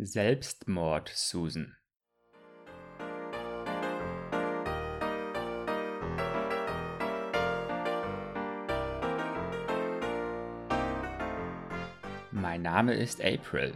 Selbstmord, 0.00 1.10
Susan. 1.12 1.76
Mein 12.30 12.62
Name 12.62 12.94
ist 12.94 13.20
April. 13.24 13.74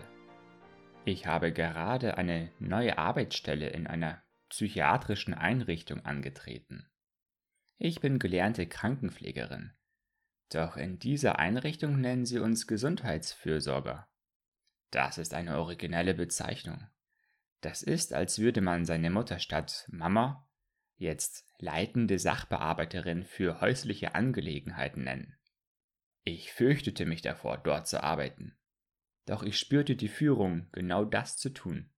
Ich 1.05 1.27
habe 1.27 1.53
gerade 1.53 2.17
eine 2.17 2.53
neue 2.61 2.99
Arbeitsstelle 2.99 3.71
in 3.71 3.89
einer 3.89 4.23
psychiatrischen 4.49 5.35
Einrichtung 5.35 6.05
angetreten. 6.05 6.89
Ich 7.79 8.01
bin 8.01 8.21
gelernte 8.21 8.69
Krankenpflegerin. 8.69 9.73
Doch 10.53 10.77
in 10.77 11.01
dieser 11.01 11.41
Einrichtung 11.41 12.01
nennen 12.01 12.27
sie 12.27 12.39
uns 12.39 12.69
Gesundheitsfürsorger. 12.69 14.07
Das 14.93 15.17
ist 15.17 15.33
eine 15.33 15.59
originelle 15.59 16.13
Bezeichnung. 16.13 16.87
Das 17.63 17.83
ist, 17.83 18.13
als 18.13 18.39
würde 18.39 18.61
man 18.61 18.85
seine 18.85 19.09
Mutter 19.09 19.39
statt 19.39 19.89
Mama 19.91 20.47
jetzt 20.97 21.47
leitende 21.59 22.19
Sachbearbeiterin 22.19 23.25
für 23.25 23.61
häusliche 23.63 24.15
Angelegenheiten 24.15 25.05
nennen. 25.05 25.37
Ich 26.25 26.53
fürchtete 26.53 27.07
mich 27.07 27.23
davor, 27.23 27.57
dort 27.57 27.89
zu 27.89 28.03
arbeiten. 28.03 28.57
Doch 29.25 29.43
ich 29.43 29.59
spürte 29.59 29.97
die 29.97 30.09
Führung, 30.09 30.69
genau 30.73 31.07
das 31.07 31.39
zu 31.39 31.51
tun. 31.51 31.91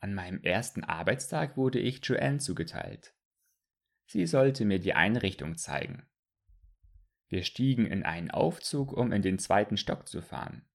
An 0.00 0.14
meinem 0.14 0.42
ersten 0.42 0.84
Arbeitstag 0.84 1.56
wurde 1.56 1.78
ich 1.78 2.04
Joanne 2.04 2.38
zugeteilt. 2.38 3.14
Sie 4.04 4.26
sollte 4.26 4.66
mir 4.66 4.80
die 4.80 4.92
Einrichtung 4.92 5.56
zeigen. 5.56 6.06
Wir 7.28 7.42
stiegen 7.42 7.86
in 7.86 8.02
einen 8.02 8.30
Aufzug, 8.30 8.92
um 8.92 9.12
in 9.12 9.22
den 9.22 9.38
zweiten 9.38 9.78
Stock 9.78 10.06
zu 10.06 10.20
fahren. 10.20 10.66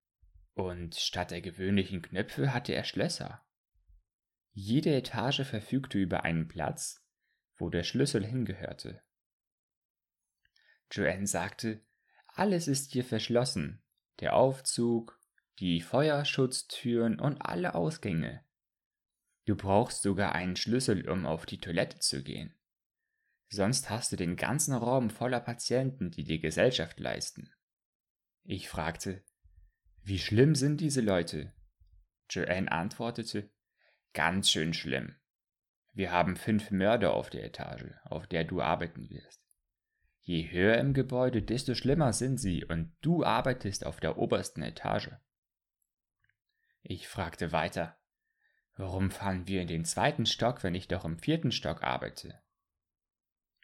Und 0.56 0.96
statt 0.96 1.32
der 1.32 1.42
gewöhnlichen 1.42 2.02
Knöpfe 2.02 2.54
hatte 2.54 2.74
er 2.74 2.86
Schlösser. 2.86 3.46
Jede 4.52 4.96
Etage 4.96 5.42
verfügte 5.44 5.98
über 5.98 6.24
einen 6.24 6.48
Platz, 6.48 7.06
wo 7.58 7.70
der 7.70 7.84
Schlüssel 7.84 8.26
hingehörte. 8.26 9.04
Joanne 10.90 11.28
sagte, 11.28 11.86
alles 12.28 12.68
ist 12.68 12.94
hier 12.94 13.04
verschlossen, 13.04 13.84
der 14.22 14.36
Aufzug, 14.36 15.20
die 15.60 15.82
Feuerschutztüren 15.82 17.20
und 17.20 17.42
alle 17.42 17.76
Ausgänge. 17.76 18.46
Du 19.46 19.56
brauchst 19.56 20.02
sogar 20.02 20.34
einen 20.34 20.56
Schlüssel, 20.56 21.10
um 21.10 21.26
auf 21.26 21.46
die 21.46 21.60
Toilette 21.60 22.00
zu 22.00 22.24
gehen. 22.24 22.56
Sonst 23.50 23.90
hast 23.90 24.12
du 24.12 24.16
den 24.16 24.38
ganzen 24.38 24.74
Raum 24.74 25.10
voller 25.10 25.40
Patienten, 25.40 26.12
die 26.12 26.24
dir 26.24 26.40
Gesellschaft 26.40 27.00
leisten. 27.00 27.52
Ich 28.44 28.70
fragte, 28.70 29.24
wie 30.08 30.20
schlimm 30.20 30.54
sind 30.54 30.82
diese 30.82 31.02
Leute? 31.02 31.52
Joanne 32.30 32.72
antwortete, 32.72 33.50
ganz 34.14 34.52
schön 34.52 34.76
schlimm. 34.76 35.16
Wir 35.94 36.12
haben 36.12 36.36
fünf 36.36 36.70
Mörder 36.70 37.16
auf 37.16 37.32
der 37.32 37.44
Etage, 37.44 37.92
auf 38.04 38.28
der 38.28 38.44
du 38.44 38.62
arbeiten 38.62 39.10
wirst. 39.10 39.42
Je 40.20 40.52
höher 40.52 40.78
im 40.78 40.94
Gebäude, 40.94 41.42
desto 41.42 41.74
schlimmer 41.74 42.14
sind 42.14 42.38
sie, 42.38 42.64
und 42.64 42.96
du 43.02 43.24
arbeitest 43.24 43.84
auf 43.84 44.00
der 44.00 44.20
obersten 44.20 44.62
Etage. 44.62 45.10
Ich 46.84 47.08
fragte 47.08 47.52
weiter, 47.52 47.98
warum 48.76 49.10
fahren 49.10 49.48
wir 49.48 49.60
in 49.64 49.68
den 49.68 49.86
zweiten 49.86 50.28
Stock, 50.28 50.64
wenn 50.64 50.76
ich 50.76 50.88
doch 50.88 51.04
im 51.04 51.18
vierten 51.18 51.52
Stock 51.52 51.82
arbeite? 51.82 52.44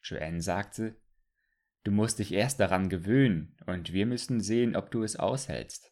Joanne 0.04 0.42
sagte, 0.42 1.00
du 1.84 1.92
musst 1.92 2.18
dich 2.18 2.32
erst 2.32 2.60
daran 2.60 2.90
gewöhnen, 2.90 3.56
und 3.68 3.94
wir 3.94 4.08
müssen 4.08 4.42
sehen, 4.42 4.76
ob 4.76 4.90
du 4.90 5.04
es 5.04 5.16
aushältst. 5.16 5.91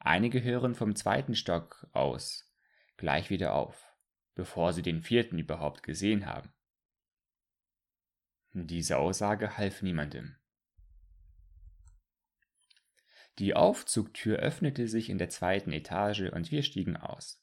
Einige 0.00 0.42
hören 0.42 0.74
vom 0.74 0.96
zweiten 0.96 1.34
Stock 1.34 1.86
aus 1.92 2.50
gleich 2.96 3.30
wieder 3.30 3.54
auf, 3.54 3.86
bevor 4.34 4.72
sie 4.72 4.82
den 4.82 5.02
vierten 5.02 5.38
überhaupt 5.38 5.82
gesehen 5.82 6.26
haben. 6.26 6.52
Diese 8.52 8.98
Aussage 8.98 9.56
half 9.56 9.80
niemandem. 9.80 10.36
Die 13.38 13.54
Aufzugtür 13.54 14.38
öffnete 14.38 14.88
sich 14.88 15.08
in 15.08 15.18
der 15.18 15.30
zweiten 15.30 15.72
Etage 15.72 16.30
und 16.32 16.50
wir 16.50 16.62
stiegen 16.62 16.96
aus. 16.96 17.42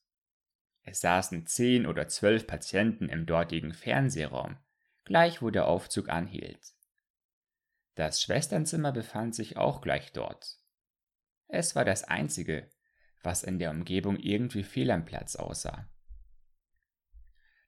Es 0.84 1.02
saßen 1.02 1.48
zehn 1.48 1.86
oder 1.86 2.08
zwölf 2.08 2.46
Patienten 2.46 3.10
im 3.10 3.26
dortigen 3.26 3.74
Fernsehraum, 3.74 4.58
gleich 5.06 5.42
wo 5.42 5.50
der 5.50 5.68
Aufzug 5.68 6.10
anhielt. 6.10 6.74
Das 7.96 8.22
Schwesternzimmer 8.22 8.92
befand 8.92 9.34
sich 9.34 9.58
auch 9.58 9.82
gleich 9.82 10.12
dort, 10.12 10.60
es 11.48 11.76
war 11.76 11.86
das 11.86 12.04
Einzige, 12.04 12.70
was 13.24 13.44
in 13.44 13.60
der 13.60 13.72
Umgebung 13.72 14.18
irgendwie 14.18 14.64
fehl 14.64 14.92
am 14.92 15.06
Platz 15.06 15.36
aussah. 15.36 15.90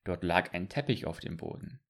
Dort 0.04 0.24
lag 0.24 0.54
ein 0.54 0.70
Teppich 0.70 1.06
auf 1.06 1.20
dem 1.20 1.38
Boden. 1.38 1.82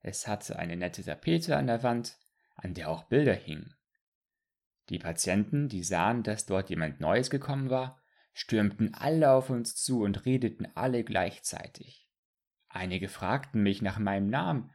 Es 0.00 0.26
hatte 0.26 0.58
eine 0.58 0.76
nette 0.76 1.04
Tapete 1.04 1.56
an 1.56 1.66
der 1.66 1.82
Wand, 1.82 2.18
an 2.54 2.74
der 2.74 2.90
auch 2.90 3.04
Bilder 3.04 3.34
hingen. 3.34 3.74
Die 4.88 4.98
Patienten, 4.98 5.68
die 5.68 5.84
sahen, 5.84 6.22
dass 6.22 6.46
dort 6.46 6.70
jemand 6.70 7.00
Neues 7.00 7.30
gekommen 7.30 7.70
war, 7.70 8.02
stürmten 8.32 8.94
alle 8.94 9.30
auf 9.30 9.50
uns 9.50 9.76
zu 9.76 10.02
und 10.02 10.24
redeten 10.26 10.66
alle 10.74 11.04
gleichzeitig. 11.04 12.08
Einige 12.68 13.08
fragten 13.08 13.62
mich 13.62 13.82
nach 13.82 13.98
meinem 13.98 14.28
Namen 14.28 14.70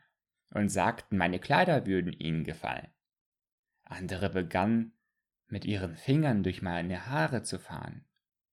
und 0.51 0.69
sagten, 0.69 1.17
meine 1.17 1.39
Kleider 1.39 1.85
würden 1.85 2.13
ihnen 2.13 2.43
gefallen. 2.43 2.87
Andere 3.83 4.29
begannen, 4.29 4.96
mit 5.47 5.65
ihren 5.65 5.95
Fingern 5.95 6.43
durch 6.43 6.61
meine 6.61 7.07
Haare 7.07 7.43
zu 7.43 7.59
fahren, 7.59 8.05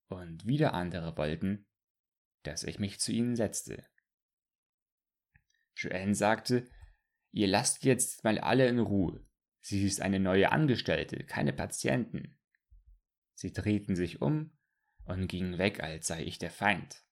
und 0.08 0.46
wieder 0.46 0.74
andere 0.74 1.16
wollten, 1.16 1.66
dass 2.42 2.62
ich 2.64 2.78
mich 2.78 3.00
zu 3.00 3.12
ihnen 3.12 3.36
setzte. 3.36 3.84
Joanne 5.76 6.14
sagte, 6.14 6.68
ihr 7.32 7.48
lasst 7.48 7.84
jetzt 7.84 8.22
mal 8.22 8.38
alle 8.38 8.68
in 8.68 8.78
Ruhe. 8.78 9.26
Sie 9.60 9.84
ist 9.84 10.00
eine 10.00 10.20
neue 10.20 10.52
Angestellte, 10.52 11.24
keine 11.24 11.52
Patienten. 11.52 12.38
Sie 13.34 13.52
drehten 13.52 13.96
sich 13.96 14.22
um 14.22 14.56
und 15.04 15.26
gingen 15.26 15.58
weg, 15.58 15.82
als 15.82 16.06
sei 16.06 16.22
ich 16.22 16.38
der 16.38 16.50
Feind. 16.50 17.02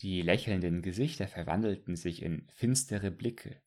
Die 0.00 0.22
lächelnden 0.22 0.82
Gesichter 0.82 1.28
verwandelten 1.28 1.94
sich 1.94 2.22
in 2.22 2.48
finstere 2.54 3.10
Blicke. 3.10 3.62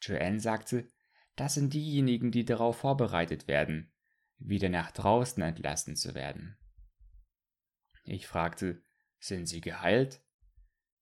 Joanne 0.00 0.38
sagte, 0.38 0.92
das 1.36 1.54
sind 1.54 1.74
diejenigen, 1.74 2.30
die 2.30 2.44
darauf 2.44 2.78
vorbereitet 2.78 3.48
werden, 3.48 3.92
wieder 4.38 4.68
nach 4.68 4.90
draußen 4.90 5.42
entlassen 5.42 5.96
zu 5.96 6.14
werden. 6.14 6.56
Ich 8.04 8.26
fragte, 8.26 8.82
sind 9.18 9.46
Sie 9.46 9.60
geheilt? 9.60 10.20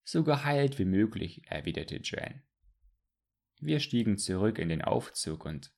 So 0.04 0.25
geheilt 0.25 0.78
wie 0.78 0.84
möglich, 0.84 1.43
erwiderte 1.47 1.97
Joanne. 1.97 2.43
Wir 3.60 3.81
stiegen 3.81 4.19
zurück 4.19 4.59
in 4.59 4.69
den 4.69 4.82
Aufzug 4.82 5.44
und 5.44 5.72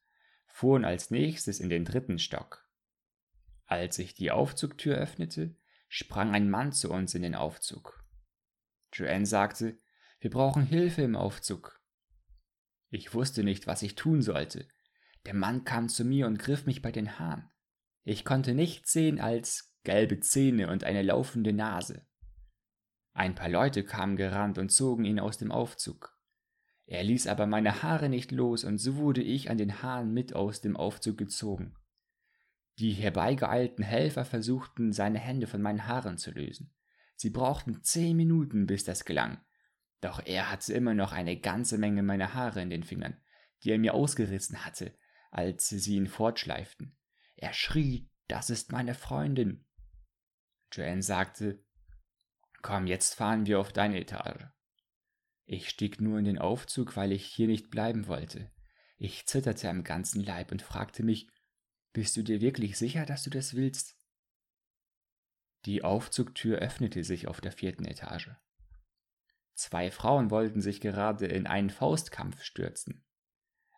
fuhren 0.47 0.85
als 0.85 1.11
nächstes 1.11 1.61
in 1.61 1.69
den 1.69 1.85
dritten 1.85 2.19
Stock. 2.19 2.69
Als 3.67 3.97
sich 3.97 4.15
die 4.15 4.31
Aufzugtür 4.31 4.97
öffnete, 4.97 5.57
sprang 5.89 6.35
ein 6.35 6.49
Mann 6.49 6.73
zu 6.73 6.91
uns 6.91 7.15
in 7.15 7.23
den 7.23 7.35
Aufzug. 7.35 8.05
Joanne 8.93 9.27
sagte, 9.27 9.79
wir 10.21 10.31
brauchen 10.31 10.65
Hilfe 10.65 11.03
im 11.03 11.17
Aufzug. 11.17 11.74
Ich 12.95 13.13
wusste 13.13 13.43
nicht, 13.43 13.67
was 13.67 13.83
ich 13.83 13.97
tun 13.97 14.23
sollte. 14.23 14.69
Der 15.27 15.35
Mann 15.35 15.65
kam 15.65 15.89
zu 15.89 16.05
mir 16.05 16.29
und 16.29 16.39
griff 16.39 16.65
mich 16.65 16.81
bei 16.81 16.93
den 16.93 17.19
Haaren. 17.19 17.51
Ich 18.05 18.25
konnte 18.25 18.55
nichts 18.55 18.93
sehen 18.93 19.19
als 19.19 19.75
gelbe 19.83 20.21
Zähne 20.21 20.71
und 20.71 20.85
eine 20.85 21.03
laufende 21.03 21.53
Nase. 21.53 22.07
Ein 23.13 23.35
paar 23.35 23.49
Leute 23.49 23.83
kamen 23.83 24.15
gerannt 24.15 24.59
und 24.59 24.71
zogen 24.71 25.05
ihn 25.05 25.19
aus 25.19 25.39
dem 25.39 25.51
Aufzug. 25.51 26.17
Er 26.87 27.03
ließ 27.03 27.27
aber 27.27 27.49
meine 27.49 27.83
Haare 27.83 28.09
nicht 28.09 28.31
los, 28.31 28.63
und 28.63 28.79
so 28.79 28.95
wurde 28.95 29.23
ich 29.23 29.51
an 29.51 29.59
den 29.59 29.83
Haaren 29.83 30.15
mit 30.15 30.37
aus 30.37 30.61
dem 30.61 30.77
Aufzug 30.77 31.19
gezogen. 31.19 31.75
Die 32.79 32.93
herbeigeeilten 32.93 33.85
Helfer 33.85 34.25
versuchten, 34.25 34.93
seine 34.93 35.19
Hände 35.19 35.49
von 35.49 35.61
meinen 35.61 35.89
Haaren 35.89 36.17
zu 36.17 36.31
lösen. 36.31 36.73
Sie 37.17 37.31
brauchten 37.31 37.83
zehn 37.83 38.17
Minuten, 38.17 38.69
bis 38.69 38.85
das 38.85 39.05
gelang. 39.05 39.41
Doch 40.05 40.21
er 40.27 40.51
hatte 40.51 40.75
immer 40.75 40.93
noch 40.93 41.13
eine 41.13 41.41
ganze 41.41 41.79
Menge 41.79 42.03
meiner 42.03 42.35
Haare 42.35 42.61
in 42.61 42.69
den 42.69 42.85
Fingern, 42.85 43.17
die 43.63 43.71
er 43.71 43.79
mir 43.79 43.95
ausgerissen 43.95 44.63
hatte, 44.63 44.95
als 45.31 45.71
sie 45.71 45.97
ihn 45.97 46.09
fortschleiften. 46.09 46.95
Er 47.37 47.55
schrie, 47.55 48.11
das 48.29 48.51
ist 48.51 48.71
meine 48.71 48.95
Freundin. 48.95 49.65
Joanne 50.71 51.03
sagte, 51.03 51.65
Komm, 52.61 52.87
jetzt 52.87 53.15
fahren 53.15 53.47
wir 53.47 53.59
auf 53.59 53.73
deine 53.73 53.99
Etage. 53.99 54.45
Ich 55.47 55.71
stieg 55.71 56.03
nur 56.03 56.19
in 56.19 56.27
den 56.27 56.39
Aufzug, 56.39 56.97
weil 56.97 57.11
ich 57.11 57.25
hier 57.25 57.47
nicht 57.47 57.71
bleiben 57.71 58.07
wollte. 58.07 58.53
Ich 58.99 59.25
zitterte 59.25 59.71
am 59.71 59.85
ganzen 59.85 60.23
Leib 60.23 60.53
und 60.53 60.61
fragte 60.61 61.03
mich, 61.03 61.31
bist 61.95 62.15
du 62.19 62.23
dir 62.23 62.43
wirklich 62.43 62.77
sicher, 62.77 63.07
dass 63.07 63.23
du 63.23 63.31
das 63.31 63.55
willst? 63.55 63.97
Die 65.65 65.83
Aufzugtür 65.83 66.59
öffnete 66.59 67.05
sich 67.05 67.27
auf 67.27 67.41
der 67.41 67.53
vierten 67.53 67.87
Etage. 67.87 68.33
Zwei 69.55 69.91
Frauen 69.91 70.31
wollten 70.31 70.61
sich 70.61 70.81
gerade 70.81 71.27
in 71.27 71.47
einen 71.47 71.71
Faustkampf 71.71 72.43
stürzen. 72.43 73.05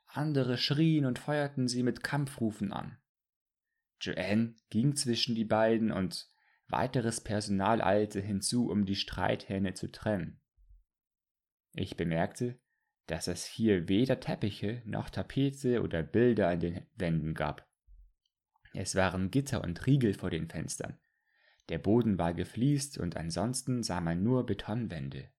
Andere 0.07 0.57
schrien 0.57 1.05
und 1.05 1.19
feuerten 1.19 1.69
sie 1.69 1.83
mit 1.83 2.03
Kampfrufen 2.03 2.73
an. 2.73 2.99
Joanne 4.01 4.55
ging 4.71 4.97
zwischen 4.97 5.35
die 5.35 5.45
beiden 5.45 5.93
und 5.93 6.31
weiteres 6.69 7.21
Personal 7.21 7.83
eilte 7.83 8.21
hinzu, 8.21 8.71
um 8.71 8.87
die 8.87 8.97
Streithähne 8.97 9.75
zu 9.75 9.91
trennen. 9.91 10.41
Ich 11.75 11.97
bemerkte, 11.97 12.59
dass 13.07 13.29
es 13.29 13.45
hier 13.45 13.89
weder 13.89 14.19
Teppiche 14.19 14.83
noch 14.85 15.11
Tapete 15.11 15.83
oder 15.83 16.03
Bilder 16.03 16.49
an 16.49 16.61
den 16.61 16.87
Wänden 16.97 17.35
gab. 17.35 17.69
Es 18.73 18.95
waren 18.95 19.31
Gitter 19.31 19.63
und 19.63 19.87
Riegel 19.87 20.15
vor 20.15 20.31
den 20.31 20.49
Fenstern. 20.49 20.99
Der 21.69 21.79
Boden 21.79 22.19
war 22.19 22.35
gefliest 22.35 22.99
und 22.99 23.17
ansonsten 23.17 23.83
sah 23.83 24.01
man 24.01 24.23
nur 24.23 24.47
Betonwände. 24.47 25.31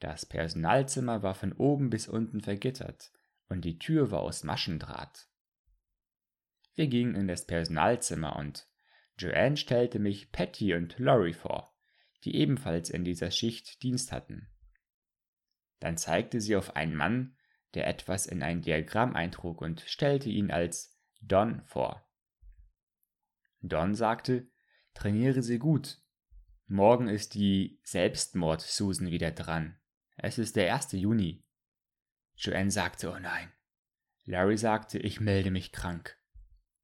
Das 0.00 0.24
Personalzimmer 0.24 1.22
war 1.22 1.34
von 1.34 1.52
oben 1.52 1.90
bis 1.90 2.08
unten 2.08 2.40
vergittert 2.40 3.12
und 3.48 3.64
die 3.64 3.78
Tür 3.78 4.10
war 4.10 4.20
aus 4.20 4.44
Maschendraht. 4.44 5.28
Wir 6.74 6.88
gingen 6.88 7.14
in 7.14 7.28
das 7.28 7.46
Personalzimmer 7.46 8.36
und 8.36 8.66
Joanne 9.18 9.58
stellte 9.58 9.98
mich 9.98 10.32
Patty 10.32 10.74
und 10.74 10.98
Laurie 10.98 11.34
vor, 11.34 11.76
die 12.24 12.36
ebenfalls 12.36 12.88
in 12.88 13.04
dieser 13.04 13.30
Schicht 13.30 13.82
Dienst 13.82 14.12
hatten. 14.12 14.48
Dann 15.80 15.98
zeigte 15.98 16.40
sie 16.40 16.56
auf 16.56 16.76
einen 16.76 16.94
Mann, 16.94 17.36
der 17.74 17.86
etwas 17.86 18.26
in 18.26 18.42
ein 18.42 18.62
Diagramm 18.62 19.14
eintrug 19.14 19.60
und 19.60 19.82
stellte 19.82 20.30
ihn 20.30 20.50
als 20.50 20.98
Don 21.20 21.62
vor. 21.66 22.08
Don 23.60 23.94
sagte, 23.94 24.50
trainiere 24.94 25.42
sie 25.42 25.58
gut. 25.58 26.00
Morgen 26.66 27.08
ist 27.08 27.34
die 27.34 27.78
Selbstmord-Susan 27.82 29.10
wieder 29.10 29.32
dran. 29.32 29.79
Es 30.22 30.36
ist 30.36 30.56
der 30.56 30.74
1. 30.74 30.92
Juni. 30.92 31.42
Joanne 32.36 32.70
sagte, 32.70 33.10
oh 33.10 33.18
nein. 33.18 33.50
Larry 34.26 34.58
sagte, 34.58 34.98
ich 34.98 35.18
melde 35.18 35.50
mich 35.50 35.72
krank. 35.72 36.18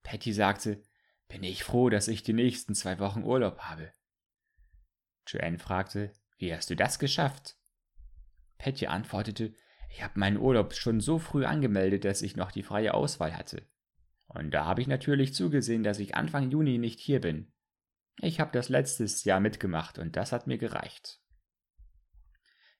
Patty 0.02 0.32
sagte, 0.32 0.82
bin 1.28 1.42
ich 1.42 1.62
froh, 1.62 1.90
dass 1.90 2.08
ich 2.08 2.22
die 2.22 2.32
nächsten 2.32 2.74
zwei 2.74 2.98
Wochen 2.98 3.24
Urlaub 3.24 3.58
habe. 3.58 3.92
Joanne 5.26 5.58
fragte, 5.58 6.14
wie 6.38 6.54
hast 6.54 6.70
du 6.70 6.76
das 6.76 6.98
geschafft? 6.98 7.58
Patty 8.56 8.86
antwortete, 8.86 9.52
ich 9.90 10.02
habe 10.02 10.18
meinen 10.18 10.38
Urlaub 10.38 10.72
schon 10.72 11.00
so 11.00 11.18
früh 11.18 11.44
angemeldet, 11.44 12.06
dass 12.06 12.22
ich 12.22 12.36
noch 12.36 12.50
die 12.50 12.62
freie 12.62 12.94
Auswahl 12.94 13.36
hatte. 13.36 13.68
Und 14.28 14.50
da 14.52 14.64
habe 14.64 14.80
ich 14.80 14.86
natürlich 14.86 15.34
zugesehen, 15.34 15.82
dass 15.82 15.98
ich 15.98 16.14
Anfang 16.14 16.50
Juni 16.50 16.78
nicht 16.78 17.00
hier 17.00 17.20
bin. 17.20 17.52
Ich 18.22 18.40
habe 18.40 18.52
das 18.52 18.70
letztes 18.70 19.24
Jahr 19.24 19.40
mitgemacht 19.40 19.98
und 19.98 20.16
das 20.16 20.32
hat 20.32 20.46
mir 20.46 20.56
gereicht. 20.56 21.20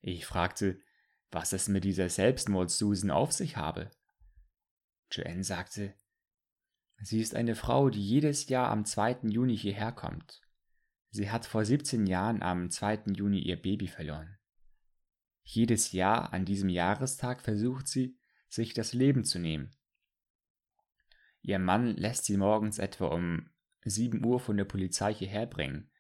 Ich 0.09 0.25
fragte, 0.25 0.81
was 1.33 1.53
es 1.53 1.67
mit 1.67 1.83
dieser 1.83 2.09
Selbstmord-Susan 2.09 3.11
auf 3.11 3.33
sich 3.33 3.57
habe. 3.57 3.91
Joanne 5.11 5.43
sagte, 5.43 5.95
sie 6.99 7.21
ist 7.21 7.35
eine 7.35 7.57
Frau, 7.57 7.91
die 7.91 8.07
jedes 8.07 8.49
Jahr 8.49 8.71
am 8.71 8.85
2. 8.85 9.23
Juni 9.25 9.59
hierher 9.59 9.91
kommt. 9.91 10.43
Sie 11.11 11.29
hat 11.29 11.45
vor 11.45 11.65
17 11.65 12.07
Jahren 12.07 12.41
am 12.41 12.71
2. 12.71 13.15
Juni 13.17 13.41
ihr 13.41 13.61
Baby 13.61 13.89
verloren. 13.89 14.39
Jedes 15.43 15.91
Jahr 15.91 16.33
an 16.33 16.45
diesem 16.45 16.69
Jahrestag 16.69 17.43
versucht 17.43 17.89
sie, 17.89 18.17
sich 18.49 18.75
das 18.75 18.93
Leben 18.93 19.25
zu 19.25 19.41
nehmen. 19.41 19.73
Ihr 21.43 21.59
Mann 21.59 21.97
lässt 21.97 22.27
sie 22.27 22.37
morgens 22.37 22.79
etwa 22.79 23.07
um 23.07 23.51
7 23.85 24.25
Uhr 24.25 24.39
von 24.39 24.57
der 24.57 24.67
Polizei 24.67 25.13
hierher 25.13 25.47
bringen, 25.47 25.91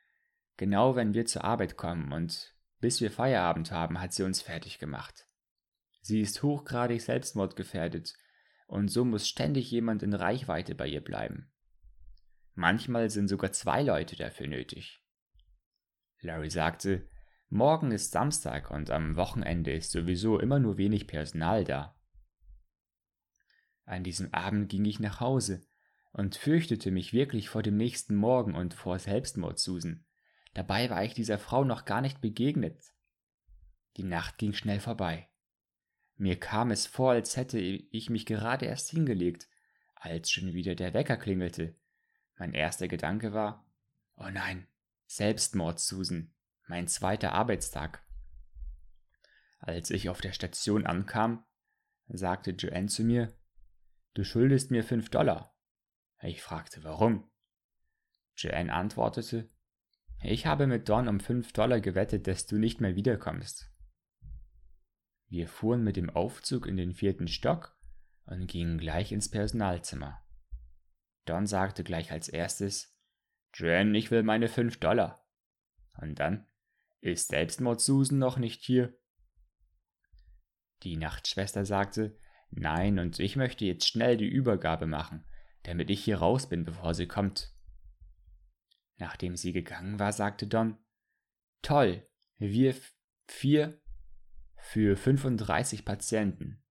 genau 0.56 0.94
wenn 0.94 1.12
wir 1.12 1.26
zur 1.26 1.42
Arbeit 1.42 1.76
kommen 1.76 2.12
und 2.12 2.55
bis 2.80 3.00
wir 3.00 3.10
Feierabend 3.10 3.70
haben, 3.70 4.00
hat 4.00 4.12
sie 4.12 4.22
uns 4.22 4.42
fertig 4.42 4.78
gemacht. 4.78 5.26
Sie 6.00 6.20
ist 6.20 6.42
hochgradig 6.42 7.00
selbstmordgefährdet 7.00 8.14
und 8.66 8.88
so 8.88 9.04
muss 9.04 9.28
ständig 9.28 9.70
jemand 9.70 10.02
in 10.02 10.14
Reichweite 10.14 10.74
bei 10.74 10.86
ihr 10.86 11.02
bleiben. 11.02 11.52
Manchmal 12.54 13.10
sind 13.10 13.28
sogar 13.28 13.52
zwei 13.52 13.82
Leute 13.82 14.16
dafür 14.16 14.46
nötig. 14.46 15.02
Larry 16.20 16.50
sagte, 16.50 17.08
Morgen 17.48 17.92
ist 17.92 18.10
Samstag 18.10 18.72
und 18.72 18.90
am 18.90 19.14
Wochenende 19.14 19.72
ist 19.72 19.92
sowieso 19.92 20.40
immer 20.40 20.58
nur 20.58 20.78
wenig 20.78 21.06
Personal 21.06 21.64
da. 21.64 21.96
An 23.84 24.02
diesem 24.02 24.34
Abend 24.34 24.68
ging 24.68 24.84
ich 24.84 24.98
nach 24.98 25.20
Hause 25.20 25.64
und 26.12 26.34
fürchtete 26.34 26.90
mich 26.90 27.12
wirklich 27.12 27.48
vor 27.48 27.62
dem 27.62 27.76
nächsten 27.76 28.16
Morgen 28.16 28.56
und 28.56 28.74
vor 28.74 28.98
Selbstmord 28.98 29.60
Susan. 29.60 30.04
Dabei 30.56 30.88
war 30.88 31.04
ich 31.04 31.12
dieser 31.12 31.38
Frau 31.38 31.64
noch 31.64 31.84
gar 31.84 32.00
nicht 32.00 32.22
begegnet. 32.22 32.82
Die 33.98 34.04
Nacht 34.04 34.38
ging 34.38 34.54
schnell 34.54 34.80
vorbei. 34.80 35.28
Mir 36.16 36.40
kam 36.40 36.70
es 36.70 36.86
vor, 36.86 37.10
als 37.10 37.36
hätte 37.36 37.58
ich 37.58 38.08
mich 38.08 38.24
gerade 38.24 38.64
erst 38.64 38.88
hingelegt, 38.88 39.50
als 39.96 40.30
schon 40.30 40.54
wieder 40.54 40.74
der 40.74 40.94
Wecker 40.94 41.18
klingelte. 41.18 41.76
Mein 42.38 42.54
erster 42.54 42.88
Gedanke 42.88 43.34
war, 43.34 43.66
oh 44.16 44.30
nein, 44.30 44.66
Selbstmord, 45.04 45.78
Susan 45.78 46.32
mein 46.68 46.88
zweiter 46.88 47.32
Arbeitstag. 47.32 48.02
Als 49.58 49.90
ich 49.90 50.08
auf 50.08 50.22
der 50.22 50.32
Station 50.32 50.86
ankam, 50.86 51.44
sagte 52.08 52.52
Joanne 52.52 52.86
zu 52.86 53.04
mir, 53.04 53.36
du 54.14 54.24
schuldest 54.24 54.70
mir 54.70 54.84
fünf 54.84 55.10
Dollar. 55.10 55.54
Ich 56.22 56.40
fragte, 56.40 56.82
warum? 56.82 57.30
Joanne 58.36 58.72
antwortete, 58.72 59.50
ich 60.22 60.46
habe 60.46 60.66
mit 60.66 60.88
Don 60.88 61.08
um 61.08 61.20
fünf 61.20 61.52
Dollar 61.52 61.80
gewettet, 61.80 62.26
dass 62.26 62.46
du 62.46 62.56
nicht 62.56 62.80
mehr 62.80 62.96
wiederkommst. 62.96 63.70
Wir 65.28 65.48
fuhren 65.48 65.82
mit 65.82 65.96
dem 65.96 66.10
Aufzug 66.10 66.66
in 66.66 66.76
den 66.76 66.94
vierten 66.94 67.28
Stock 67.28 67.76
und 68.26 68.46
gingen 68.46 68.78
gleich 68.78 69.12
ins 69.12 69.30
Personalzimmer. 69.30 70.22
Don 71.24 71.46
sagte 71.46 71.82
gleich 71.84 72.12
als 72.12 72.28
erstes, 72.28 72.96
Joanne, 73.54 73.96
ich 73.98 74.10
will 74.10 74.22
meine 74.22 74.48
fünf 74.48 74.78
Dollar. 74.78 75.26
Und 76.00 76.18
dann, 76.20 76.46
ist 77.00 77.28
Selbstmord 77.28 77.80
Susan 77.80 78.18
noch 78.18 78.38
nicht 78.38 78.62
hier? 78.62 78.96
Die 80.82 80.96
Nachtschwester 80.96 81.64
sagte, 81.64 82.18
Nein, 82.50 82.98
und 82.98 83.18
ich 83.18 83.36
möchte 83.36 83.64
jetzt 83.64 83.88
schnell 83.88 84.16
die 84.16 84.28
Übergabe 84.28 84.86
machen, 84.86 85.24
damit 85.64 85.90
ich 85.90 86.04
hier 86.04 86.18
raus 86.18 86.48
bin, 86.48 86.64
bevor 86.64 86.94
sie 86.94 87.06
kommt. 87.06 87.55
Nachdem 88.98 89.36
sie 89.36 89.52
gegangen 89.52 89.98
war, 89.98 90.12
sagte 90.12 90.46
Don, 90.46 90.78
Toll, 91.62 92.06
wir 92.38 92.74
vier 93.26 93.80
für 94.56 94.96
35 94.96 95.84
Patienten. 95.84 96.62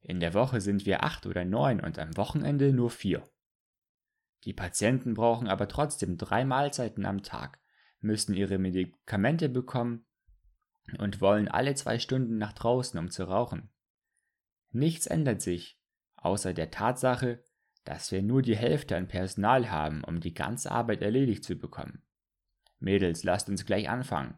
In 0.00 0.20
der 0.20 0.34
Woche 0.34 0.60
sind 0.60 0.86
wir 0.86 1.02
acht 1.02 1.26
oder 1.26 1.44
neun 1.44 1.80
und 1.80 1.98
am 1.98 2.16
Wochenende 2.16 2.72
nur 2.72 2.90
vier. 2.90 3.28
Die 4.44 4.52
Patienten 4.52 5.14
brauchen 5.14 5.48
aber 5.48 5.66
trotzdem 5.66 6.16
drei 6.16 6.44
Mahlzeiten 6.44 7.04
am 7.04 7.22
Tag 7.22 7.60
müssen 8.00 8.34
ihre 8.34 8.58
Medikamente 8.58 9.48
bekommen 9.48 10.06
und 10.98 11.20
wollen 11.20 11.48
alle 11.48 11.74
zwei 11.74 11.98
Stunden 11.98 12.38
nach 12.38 12.52
draußen, 12.52 12.98
um 12.98 13.10
zu 13.10 13.24
rauchen. 13.24 13.70
Nichts 14.70 15.06
ändert 15.06 15.42
sich, 15.42 15.80
außer 16.16 16.54
der 16.54 16.70
Tatsache, 16.70 17.42
dass 17.86 18.10
wir 18.10 18.20
nur 18.20 18.42
die 18.42 18.56
Hälfte 18.56 18.96
an 18.96 19.06
Personal 19.06 19.70
haben, 19.70 20.02
um 20.04 20.20
die 20.20 20.34
ganze 20.34 20.70
Arbeit 20.72 21.02
erledigt 21.02 21.44
zu 21.44 21.54
bekommen. 21.56 22.02
Mädels, 22.80 23.22
lasst 23.22 23.48
uns 23.48 23.64
gleich 23.64 23.88
anfangen, 23.88 24.36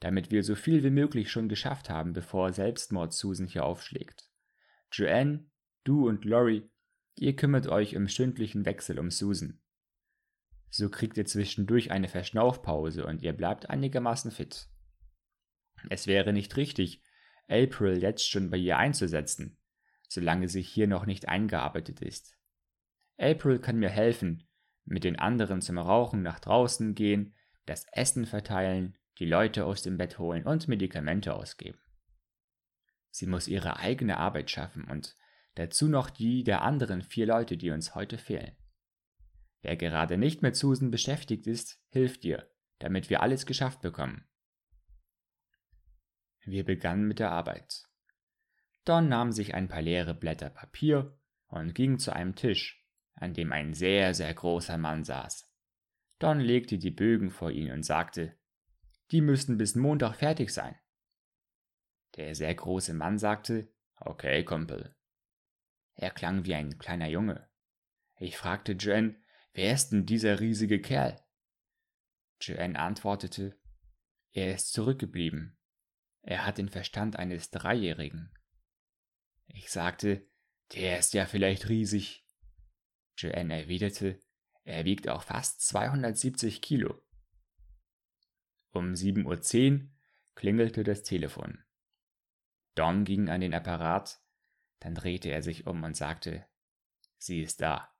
damit 0.00 0.30
wir 0.30 0.44
so 0.44 0.54
viel 0.54 0.84
wie 0.84 0.90
möglich 0.90 1.30
schon 1.30 1.48
geschafft 1.48 1.88
haben, 1.88 2.12
bevor 2.12 2.52
Selbstmord 2.52 3.14
Susan 3.14 3.46
hier 3.46 3.64
aufschlägt. 3.64 4.30
Joanne, 4.92 5.46
du 5.82 6.06
und 6.08 6.26
Lori, 6.26 6.70
ihr 7.16 7.34
kümmert 7.34 7.68
euch 7.68 7.94
im 7.94 8.06
stündlichen 8.06 8.66
Wechsel 8.66 8.98
um 8.98 9.10
Susan. 9.10 9.60
So 10.68 10.90
kriegt 10.90 11.16
ihr 11.16 11.24
zwischendurch 11.24 11.90
eine 11.90 12.08
Verschnaufpause 12.08 13.06
und 13.06 13.22
ihr 13.22 13.32
bleibt 13.32 13.70
einigermaßen 13.70 14.30
fit. 14.30 14.68
Es 15.88 16.06
wäre 16.06 16.34
nicht 16.34 16.56
richtig, 16.58 17.02
April 17.48 18.02
jetzt 18.02 18.28
schon 18.28 18.50
bei 18.50 18.58
ihr 18.58 18.76
einzusetzen, 18.76 19.56
solange 20.06 20.48
sie 20.48 20.62
hier 20.62 20.86
noch 20.86 21.06
nicht 21.06 21.28
eingearbeitet 21.28 22.02
ist. 22.02 22.36
April 23.20 23.58
kann 23.58 23.76
mir 23.76 23.90
helfen, 23.90 24.46
mit 24.84 25.04
den 25.04 25.18
anderen 25.18 25.60
zum 25.60 25.78
Rauchen 25.78 26.22
nach 26.22 26.40
draußen 26.40 26.94
gehen, 26.94 27.34
das 27.66 27.86
Essen 27.92 28.26
verteilen, 28.26 28.96
die 29.18 29.26
Leute 29.26 29.66
aus 29.66 29.82
dem 29.82 29.98
Bett 29.98 30.18
holen 30.18 30.44
und 30.44 30.66
Medikamente 30.68 31.34
ausgeben. 31.34 31.78
Sie 33.10 33.26
muss 33.26 33.48
ihre 33.48 33.76
eigene 33.76 34.16
Arbeit 34.16 34.50
schaffen 34.50 34.84
und 34.84 35.16
dazu 35.54 35.88
noch 35.88 36.10
die 36.10 36.44
der 36.44 36.62
anderen 36.62 37.02
vier 37.02 37.26
Leute, 37.26 37.56
die 37.56 37.70
uns 37.70 37.94
heute 37.94 38.18
fehlen. 38.18 38.56
Wer 39.62 39.76
gerade 39.76 40.16
nicht 40.16 40.40
mit 40.42 40.56
Susan 40.56 40.90
beschäftigt 40.90 41.46
ist, 41.46 41.82
hilft 41.90 42.24
dir, 42.24 42.48
damit 42.78 43.10
wir 43.10 43.20
alles 43.22 43.44
geschafft 43.44 43.82
bekommen. 43.82 44.26
Wir 46.44 46.64
begannen 46.64 47.06
mit 47.06 47.18
der 47.18 47.30
Arbeit. 47.30 47.84
Don 48.84 49.08
nahm 49.08 49.32
sich 49.32 49.54
ein 49.54 49.68
paar 49.68 49.82
leere 49.82 50.14
Blätter 50.14 50.48
Papier 50.48 51.18
und 51.48 51.74
ging 51.74 51.98
zu 51.98 52.14
einem 52.14 52.34
Tisch, 52.34 52.79
an 53.20 53.34
dem 53.34 53.52
ein 53.52 53.74
sehr, 53.74 54.14
sehr 54.14 54.34
großer 54.34 54.78
Mann 54.78 55.04
saß. 55.04 55.48
Don 56.18 56.40
legte 56.40 56.78
die 56.78 56.90
Bögen 56.90 57.30
vor 57.30 57.50
ihn 57.50 57.70
und 57.70 57.84
sagte, 57.84 58.36
die 59.10 59.20
müssten 59.20 59.56
bis 59.56 59.74
Montag 59.74 60.16
fertig 60.16 60.50
sein. 60.50 60.76
Der 62.16 62.34
sehr 62.34 62.54
große 62.54 62.94
Mann 62.94 63.18
sagte, 63.18 63.72
okay, 63.96 64.44
Kumpel. 64.44 64.96
Er 65.94 66.10
klang 66.10 66.44
wie 66.44 66.54
ein 66.54 66.78
kleiner 66.78 67.08
Junge. 67.08 67.48
Ich 68.16 68.36
fragte 68.36 68.72
Joanne, 68.72 69.16
wer 69.52 69.72
ist 69.74 69.90
denn 69.90 70.06
dieser 70.06 70.40
riesige 70.40 70.80
Kerl? 70.80 71.20
Joanne 72.40 72.78
antwortete, 72.78 73.58
er 74.32 74.54
ist 74.54 74.72
zurückgeblieben. 74.72 75.58
Er 76.22 76.46
hat 76.46 76.58
den 76.58 76.68
Verstand 76.68 77.16
eines 77.16 77.50
Dreijährigen. 77.50 78.32
Ich 79.46 79.70
sagte, 79.70 80.26
der 80.74 80.98
ist 80.98 81.14
ja 81.14 81.26
vielleicht 81.26 81.68
riesig. 81.68 82.24
Joanne 83.16 83.62
erwiderte, 83.62 84.18
er 84.64 84.84
wiegt 84.84 85.08
auch 85.08 85.22
fast 85.22 85.60
270 85.62 86.62
Kilo. 86.62 87.02
Um 88.72 88.92
7.10 88.92 89.72
Uhr 89.72 89.88
klingelte 90.34 90.84
das 90.84 91.02
Telefon. 91.02 91.64
Don 92.74 93.04
ging 93.04 93.28
an 93.28 93.40
den 93.40 93.52
Apparat, 93.54 94.20
dann 94.78 94.94
drehte 94.94 95.30
er 95.30 95.42
sich 95.42 95.66
um 95.66 95.82
und 95.82 95.96
sagte, 95.96 96.46
sie 97.18 97.42
ist 97.42 97.60
da. 97.60 97.92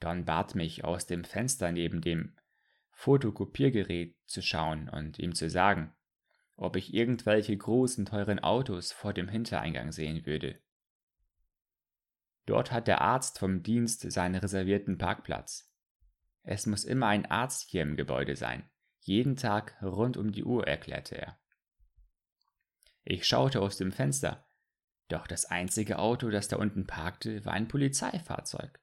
Don 0.00 0.24
bat 0.24 0.54
mich, 0.54 0.84
aus 0.84 1.06
dem 1.06 1.24
Fenster 1.24 1.70
neben 1.70 2.00
dem 2.00 2.36
Fotokopiergerät 2.92 4.16
zu 4.26 4.42
schauen 4.42 4.88
und 4.88 5.18
ihm 5.18 5.34
zu 5.34 5.50
sagen, 5.50 5.94
ob 6.56 6.76
ich 6.76 6.92
irgendwelche 6.92 7.56
großen 7.56 8.06
teuren 8.06 8.38
Autos 8.38 8.92
vor 8.92 9.12
dem 9.12 9.28
Hintereingang 9.28 9.92
sehen 9.92 10.26
würde. 10.26 10.60
Dort 12.50 12.72
hat 12.72 12.88
der 12.88 13.00
Arzt 13.00 13.38
vom 13.38 13.62
Dienst 13.62 14.10
seinen 14.10 14.34
reservierten 14.34 14.98
Parkplatz. 14.98 15.72
Es 16.42 16.66
muss 16.66 16.82
immer 16.82 17.06
ein 17.06 17.24
Arzt 17.26 17.70
hier 17.70 17.82
im 17.82 17.94
Gebäude 17.94 18.34
sein, 18.34 18.68
jeden 18.98 19.36
Tag 19.36 19.80
rund 19.80 20.16
um 20.16 20.32
die 20.32 20.42
Uhr, 20.42 20.66
erklärte 20.66 21.16
er. 21.16 21.38
Ich 23.04 23.24
schaute 23.24 23.60
aus 23.60 23.76
dem 23.76 23.92
Fenster, 23.92 24.48
doch 25.06 25.28
das 25.28 25.44
einzige 25.44 26.00
Auto, 26.00 26.28
das 26.28 26.48
da 26.48 26.56
unten 26.56 26.88
parkte, 26.88 27.44
war 27.44 27.52
ein 27.52 27.68
Polizeifahrzeug. 27.68 28.80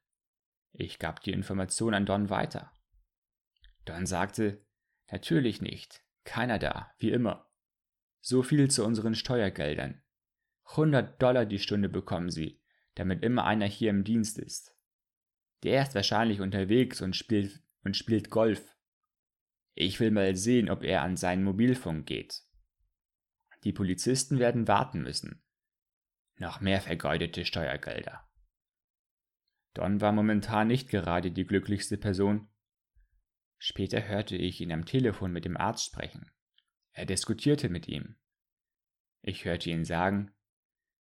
Ich 0.72 0.98
gab 0.98 1.20
die 1.20 1.34
Information 1.34 1.94
an 1.94 2.06
Don 2.06 2.30
weiter. 2.30 2.72
Don 3.84 4.06
sagte, 4.06 4.66
natürlich 5.12 5.62
nicht, 5.62 6.06
keiner 6.24 6.58
da, 6.58 6.94
wie 7.00 7.12
immer. 7.12 7.52
So 8.22 8.44
viel 8.44 8.72
zu 8.72 8.86
unseren 8.86 9.14
Steuergeldern. 9.14 10.02
100 10.70 11.22
Dollar 11.22 11.46
die 11.46 11.60
Stunde 11.60 11.90
bekommen 11.90 12.30
sie, 12.32 12.62
damit 12.98 13.24
immer 13.24 13.46
einer 13.46 13.66
hier 13.66 13.90
im 13.90 14.04
Dienst 14.04 14.40
ist. 14.40 14.76
Der 15.64 15.82
ist 15.84 15.96
wahrscheinlich 15.96 16.42
unterwegs 16.42 17.02
und 17.02 17.16
spielt, 17.16 17.62
und 17.84 17.96
spielt 17.96 18.30
Golf. 18.30 18.76
Ich 19.76 20.00
will 20.00 20.12
mal 20.12 20.36
sehen, 20.36 20.70
ob 20.70 20.84
er 20.84 21.04
an 21.04 21.18
seinen 21.18 21.44
Mobilfunk 21.44 22.08
geht. 22.08 22.42
Die 23.64 23.74
Polizisten 23.74 24.40
werden 24.40 24.68
warten 24.68 25.02
müssen. 25.02 25.44
Noch 26.38 26.62
mehr 26.62 26.82
vergeudete 26.82 27.46
Steuergelder. 27.46 28.28
Don 29.74 30.02
war 30.02 30.12
momentan 30.12 30.68
nicht 30.68 30.90
gerade 30.90 31.32
die 31.32 31.46
glücklichste 31.46 31.98
Person. 31.98 32.50
Später 33.60 34.08
hörte 34.08 34.36
ich 34.36 34.62
ihn 34.62 34.72
am 34.72 34.86
Telefon 34.86 35.32
mit 35.32 35.46
dem 35.46 35.58
Arzt 35.58 35.86
sprechen. 35.86 36.32
Er 36.92 37.06
diskutierte 37.06 37.70
mit 37.70 37.88
ihm. 37.88 38.16
Ich 39.22 39.46
hörte 39.46 39.70
ihn 39.70 39.86
sagen, 39.86 40.32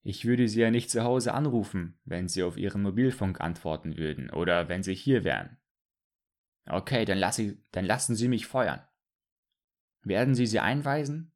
ich 0.08 0.24
würde 0.24 0.46
Sie 0.46 0.60
ja 0.60 0.70
nicht 0.70 0.88
zu 0.88 1.02
Hause 1.02 1.34
anrufen, 1.34 1.98
wenn 2.04 2.28
Sie 2.28 2.44
auf 2.44 2.56
Ihren 2.56 2.80
Mobilfunk 2.80 3.40
antworten 3.40 3.96
würden 3.96 4.30
oder 4.30 4.68
wenn 4.68 4.84
Sie 4.84 4.94
hier 4.94 5.24
wären. 5.24 5.58
Okay, 6.64 7.04
dann, 7.04 7.18
lass 7.18 7.40
ich, 7.40 7.56
dann 7.72 7.84
lassen 7.84 8.14
Sie 8.14 8.28
mich 8.28 8.46
feuern. 8.46 8.86
Werden 10.02 10.36
Sie 10.36 10.46
sie 10.46 10.60
einweisen? 10.60 11.32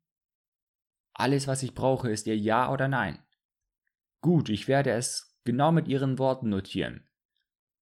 Alles, 1.13 1.49
was 1.49 1.65
ich 1.65 1.75
brauche, 1.75 2.13
ist 2.13 2.29
Ihr 2.29 2.37
Ja 2.37 2.73
oder 2.73 2.87
Nein. 2.87 3.19
Gut, 4.21 4.49
ich 4.49 4.69
werde 4.69 4.93
es 4.93 5.37
genau 5.43 5.73
mit 5.73 5.89
Ihren 5.89 6.21
Worten 6.21 6.49
notieren. 6.49 7.09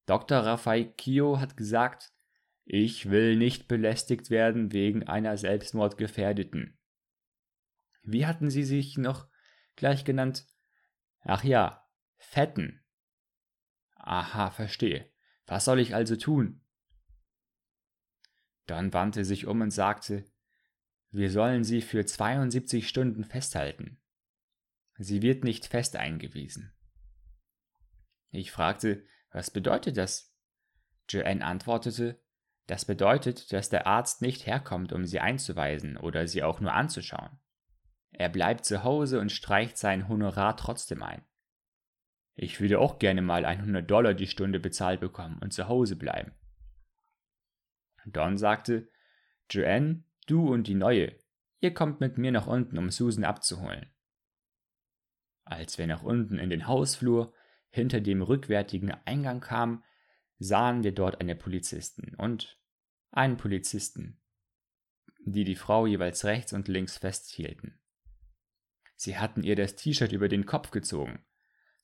Dr. 0.07 0.39
Raffaikio 0.39 1.39
hat 1.39 1.59
gesagt, 1.59 2.15
ich 2.65 3.11
will 3.11 3.37
nicht 3.37 3.69
belästigt 3.69 4.31
werden 4.31 4.73
wegen 4.73 5.07
einer 5.07 5.37
Selbstmordgefährdeten. 5.37 6.79
Wie 8.03 8.25
hatten 8.25 8.49
Sie 8.49 8.65
sich 8.65 8.97
noch 8.97 9.29
gleich 9.77 10.07
genannt? 10.07 10.47
Ach 11.31 11.45
ja, 11.45 11.87
Fetten. 12.17 12.83
Aha, 13.97 14.51
verstehe. 14.51 15.13
Was 15.47 15.67
soll 15.67 15.79
ich 15.79 15.95
also 15.95 16.17
tun? 16.17 16.63
Dann 18.65 18.95
wandte 18.95 19.27
sich 19.27 19.47
um 19.47 19.61
und 19.61 19.71
sagte, 19.71 20.25
wir 21.11 21.31
sollen 21.31 21.65
sie 21.65 21.83
für 21.83 22.07
72 22.07 22.89
Stunden 22.89 23.25
festhalten. 23.25 24.01
Sie 24.97 25.21
wird 25.21 25.45
nicht 25.45 25.67
fest 25.67 25.97
eingewiesen. 25.97 26.73
Ich 28.31 28.51
fragte, 28.51 29.05
was 29.31 29.51
bedeutet 29.51 29.99
das? 29.99 30.35
Joanne 31.11 31.45
antwortete, 31.45 32.19
das 32.67 32.87
bedeutet, 32.87 33.53
dass 33.53 33.69
der 33.69 33.87
Arzt 33.87 34.23
nicht 34.23 34.47
herkommt, 34.47 34.95
um 34.95 35.05
sie 35.05 35.21
einzuweisen 35.21 35.99
oder 35.99 36.27
sie 36.27 36.43
auch 36.43 36.61
nur 36.61 36.73
anzuschauen. 36.73 37.39
Er 38.11 38.29
bleibt 38.29 38.65
zu 38.65 38.85
Hause 38.85 39.21
und 39.21 39.33
streicht 39.33 39.79
sein 39.79 40.09
Honorar 40.09 40.57
trotzdem 40.57 41.03
ein. 41.03 41.23
Ich 42.35 42.61
würde 42.61 42.79
auch 42.79 42.99
gerne 42.99 43.21
mal 43.21 43.45
100 43.45 43.91
Dollar 43.91 44.15
die 44.15 44.27
Stunde 44.27 44.61
bezahlt 44.61 45.01
bekommen 45.01 45.39
und 45.43 45.53
zu 45.53 45.69
Hause 45.69 45.97
bleiben. 45.97 46.33
Don 48.07 48.39
sagte, 48.39 48.89
Joanne, 49.51 50.05
du 50.27 50.53
und 50.53 50.69
die 50.69 50.75
Neue, 50.75 51.17
ihr 51.61 51.75
kommt 51.75 52.01
mit 52.01 52.17
mir 52.17 52.33
nach 52.33 52.47
unten, 52.47 52.79
um 52.79 52.91
Susan 52.91 53.25
abzuholen. 53.25 53.87
Als 55.45 55.79
wir 55.79 55.87
nach 55.87 56.03
unten 56.03 56.39
in 56.39 56.51
den 56.51 56.67
Hausflur 56.67 57.33
hinter 57.71 58.01
dem 58.01 58.23
rückwärtigen 58.23 58.93
Eingang 59.05 59.41
kamen, 59.41 59.83
sahen 60.39 60.85
wir 60.85 60.93
dort 60.93 61.21
eine 61.21 61.35
Polizistin 61.35 62.15
und 62.15 62.59
einen 63.11 63.37
Polizisten, 63.37 64.21
die 65.25 65.45
die 65.45 65.57
Frau 65.57 65.87
jeweils 65.87 66.25
rechts 66.25 66.53
und 66.53 66.69
links 66.69 66.99
festhielten. 66.99 67.79
Sie 68.99 69.17
hatten 69.17 69.45
ihr 69.45 69.55
das 69.55 69.77
T-Shirt 69.77 70.11
über 70.11 70.29
den 70.29 70.45
Kopf 70.45 70.73
gezogen, 70.73 71.25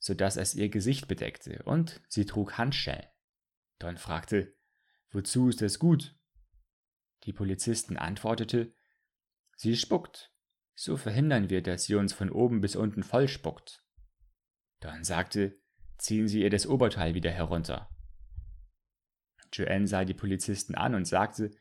so 0.01 0.15
dass 0.15 0.37
es 0.37 0.57
ihr 0.57 0.69
Gesicht 0.69 1.07
bedeckte, 1.07 1.63
und 1.63 2.03
sie 2.09 2.27
trug 2.27 2.59
Handschellen. 2.59 3.07
Don 3.79 3.99
fragte, 3.99 4.57
wozu 5.13 5.49
ist 5.49 5.63
das 5.63 5.79
gut? 5.79 6.17
Die 7.23 7.33
Polizistin 7.33 7.97
antwortete, 7.97 8.75
sie 9.57 9.77
spuckt. 9.77 10.33
So 10.75 10.97
verhindern 10.97 11.51
wir, 11.51 11.63
dass 11.63 11.85
sie 11.85 11.95
uns 11.95 12.13
von 12.13 12.31
oben 12.31 12.61
bis 12.61 12.75
unten 12.75 13.05
voll 13.05 13.29
spuckt. 13.29 13.85
Don 14.81 15.05
sagte, 15.05 15.57
ziehen 15.99 16.27
Sie 16.27 16.43
ihr 16.43 16.51
das 16.51 16.67
Oberteil 16.67 17.15
wieder 17.15 17.31
herunter. 17.31 17.89
Joanne 19.53 19.87
sah 19.87 20.05
die 20.05 20.15
Polizisten 20.15 20.75
an 20.75 20.97
und 20.97 21.05
sagte, 21.05 21.53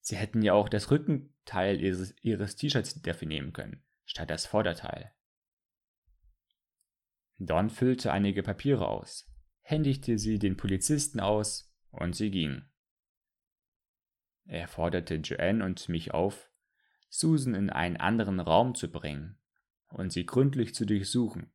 sie 0.00 0.16
hätten 0.16 0.42
ja 0.42 0.54
auch 0.54 0.68
das 0.68 0.90
Rückenteil 0.90 1.80
ihres, 1.80 2.12
ihres 2.22 2.56
T-Shirts 2.56 3.00
dafür 3.02 3.28
nehmen 3.28 3.52
können 3.52 3.85
statt 4.06 4.30
das 4.30 4.46
Vorderteil. 4.46 5.12
Don 7.38 7.68
füllte 7.68 8.12
einige 8.12 8.42
Papiere 8.42 8.88
aus, 8.88 9.30
händigte 9.60 10.18
sie 10.18 10.38
den 10.38 10.56
Polizisten 10.56 11.20
aus 11.20 11.70
und 11.90 12.16
sie 12.16 12.30
ging. 12.30 12.64
Er 14.44 14.68
forderte 14.68 15.16
Joanne 15.16 15.64
und 15.64 15.88
mich 15.88 16.14
auf, 16.14 16.50
Susan 17.08 17.54
in 17.54 17.68
einen 17.68 17.96
anderen 17.96 18.40
Raum 18.40 18.74
zu 18.74 18.90
bringen 18.90 19.38
und 19.88 20.12
sie 20.12 20.24
gründlich 20.24 20.74
zu 20.74 20.86
durchsuchen. 20.86 21.52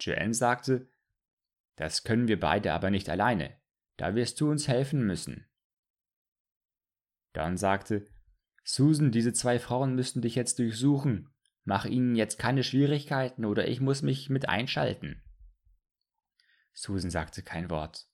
Joanne 0.00 0.34
sagte, 0.34 0.88
das 1.76 2.04
können 2.04 2.28
wir 2.28 2.38
beide 2.38 2.72
aber 2.72 2.90
nicht 2.90 3.08
alleine, 3.08 3.60
da 3.96 4.14
wirst 4.14 4.40
du 4.40 4.50
uns 4.50 4.68
helfen 4.68 5.06
müssen. 5.06 5.46
Don 7.32 7.56
sagte, 7.56 8.06
Susan, 8.64 9.12
diese 9.12 9.34
zwei 9.34 9.58
Frauen 9.58 9.94
müssten 9.94 10.22
dich 10.22 10.34
jetzt 10.34 10.58
durchsuchen. 10.58 11.30
Mach 11.64 11.84
ihnen 11.84 12.14
jetzt 12.14 12.38
keine 12.38 12.64
Schwierigkeiten 12.64 13.44
oder 13.44 13.68
ich 13.68 13.80
muss 13.80 14.02
mich 14.02 14.30
mit 14.30 14.48
einschalten. 14.48 15.22
Susan 16.72 17.10
sagte 17.10 17.42
kein 17.42 17.70
Wort. 17.70 18.08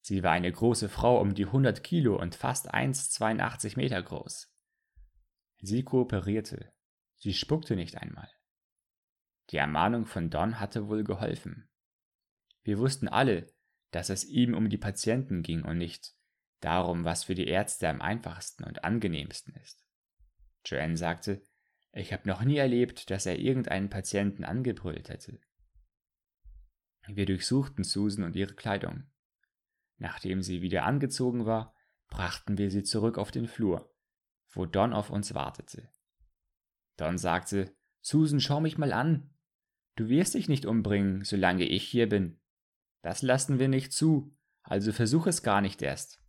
Sie 0.00 0.22
war 0.22 0.32
eine 0.32 0.50
große 0.50 0.88
Frau 0.88 1.20
um 1.20 1.34
die 1.34 1.46
100 1.46 1.84
Kilo 1.84 2.20
und 2.20 2.34
fast 2.34 2.72
1,82 2.72 3.76
Meter 3.76 4.02
groß. 4.02 4.52
Sie 5.58 5.84
kooperierte. 5.84 6.72
Sie 7.16 7.34
spuckte 7.34 7.76
nicht 7.76 7.96
einmal. 7.96 8.28
Die 9.50 9.58
Ermahnung 9.58 10.06
von 10.06 10.30
Don 10.30 10.58
hatte 10.58 10.88
wohl 10.88 11.04
geholfen. 11.04 11.68
Wir 12.62 12.78
wussten 12.78 13.08
alle, 13.08 13.52
dass 13.90 14.10
es 14.10 14.24
ihm 14.24 14.54
um 14.54 14.68
die 14.68 14.78
Patienten 14.78 15.42
ging 15.42 15.62
und 15.62 15.78
nicht 15.78 16.15
darum, 16.60 17.04
was 17.04 17.24
für 17.24 17.34
die 17.34 17.46
Ärzte 17.46 17.88
am 17.88 18.00
einfachsten 18.00 18.64
und 18.64 18.84
angenehmsten 18.84 19.54
ist. 19.56 19.84
Joanne 20.64 20.96
sagte, 20.96 21.46
ich 21.92 22.12
habe 22.12 22.28
noch 22.28 22.42
nie 22.42 22.56
erlebt, 22.56 23.10
dass 23.10 23.26
er 23.26 23.38
irgendeinen 23.38 23.88
Patienten 23.88 24.44
angebrüllt 24.44 25.08
hätte. 25.08 25.40
Wir 27.08 27.26
durchsuchten 27.26 27.84
Susan 27.84 28.24
und 28.24 28.36
ihre 28.36 28.54
Kleidung. 28.54 29.04
Nachdem 29.98 30.42
sie 30.42 30.60
wieder 30.60 30.84
angezogen 30.84 31.46
war, 31.46 31.74
brachten 32.08 32.58
wir 32.58 32.70
sie 32.70 32.82
zurück 32.82 33.16
auf 33.16 33.30
den 33.30 33.46
Flur, 33.46 33.94
wo 34.50 34.66
Don 34.66 34.92
auf 34.92 35.10
uns 35.10 35.34
wartete. 35.34 35.88
Don 36.96 37.18
sagte, 37.18 37.74
Susan, 38.00 38.40
schau 38.40 38.60
mich 38.60 38.78
mal 38.78 38.92
an. 38.92 39.34
Du 39.94 40.08
wirst 40.08 40.34
dich 40.34 40.48
nicht 40.48 40.66
umbringen, 40.66 41.24
solange 41.24 41.64
ich 41.64 41.84
hier 41.84 42.08
bin. 42.08 42.38
Das 43.02 43.22
lassen 43.22 43.58
wir 43.58 43.68
nicht 43.68 43.92
zu, 43.92 44.36
also 44.62 44.92
versuch 44.92 45.26
es 45.26 45.42
gar 45.42 45.60
nicht 45.60 45.80
erst. 45.80 46.22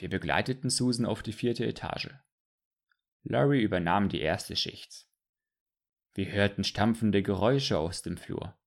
Wir 0.00 0.08
begleiteten 0.08 0.70
Susan 0.70 1.04
auf 1.04 1.22
die 1.22 1.34
vierte 1.34 1.66
Etage. 1.66 2.08
Larry 3.22 3.60
übernahm 3.60 4.08
die 4.08 4.22
erste 4.22 4.56
Schicht. 4.56 5.06
Wir 6.14 6.32
hörten 6.32 6.64
stampfende 6.64 7.22
Geräusche 7.22 7.78
aus 7.78 8.00
dem 8.00 8.16
Flur. 8.16 8.58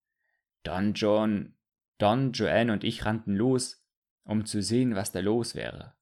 Don 0.61 0.93
John, 0.93 1.57
Don, 1.97 2.33
Joanne 2.33 2.71
und 2.71 2.83
ich 2.83 3.03
rannten 3.05 3.35
los, 3.35 3.83
um 4.23 4.45
zu 4.45 4.61
sehen, 4.61 4.93
was 4.93 5.11
da 5.11 5.21
los 5.21 5.55
wäre. 5.55 5.95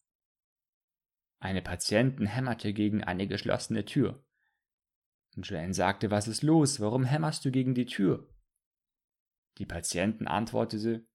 Eine 1.39 1.61
Patientin 1.61 2.25
hämmerte 2.25 2.73
gegen 2.73 3.01
eine 3.01 3.25
geschlossene 3.25 3.85
Tür. 3.85 4.21
Joanne 5.37 5.73
sagte, 5.73 6.11
was 6.11 6.27
ist 6.27 6.43
los? 6.43 6.81
Warum 6.81 7.05
hämmerst 7.05 7.45
du 7.45 7.51
gegen 7.51 7.73
die 7.73 7.85
Tür? 7.85 8.29
Die 9.59 9.65
Patientin 9.65 10.27
antwortete, 10.27 11.07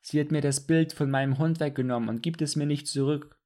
sie 0.00 0.18
hat 0.18 0.32
mir 0.32 0.40
das 0.40 0.66
Bild 0.66 0.92
von 0.92 1.08
meinem 1.08 1.38
Hund 1.38 1.60
weggenommen 1.60 2.08
und 2.08 2.22
gibt 2.24 2.42
es 2.42 2.56
mir 2.56 2.66
nicht 2.66 2.88
zurück. 2.88 3.39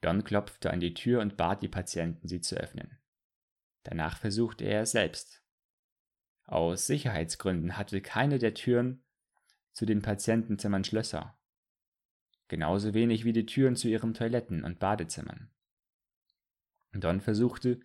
Don 0.00 0.24
klopfte 0.24 0.70
an 0.70 0.80
die 0.80 0.94
Tür 0.94 1.20
und 1.20 1.36
bat 1.36 1.62
die 1.62 1.68
Patienten, 1.68 2.28
sie 2.28 2.40
zu 2.40 2.56
öffnen. 2.56 2.98
Danach 3.82 4.18
versuchte 4.18 4.64
er 4.64 4.82
es 4.82 4.92
selbst. 4.92 5.42
Aus 6.44 6.86
Sicherheitsgründen 6.86 7.76
hatte 7.76 8.00
keine 8.00 8.38
der 8.38 8.54
Türen 8.54 9.04
zu 9.72 9.86
den 9.86 10.02
Patientenzimmern 10.02 10.84
Schlösser. 10.84 11.38
Genauso 12.48 12.94
wenig 12.94 13.24
wie 13.24 13.32
die 13.32 13.46
Türen 13.46 13.76
zu 13.76 13.88
ihren 13.88 14.14
Toiletten 14.14 14.64
und 14.64 14.78
Badezimmern. 14.78 15.50
Don 16.92 17.20
versuchte, 17.20 17.80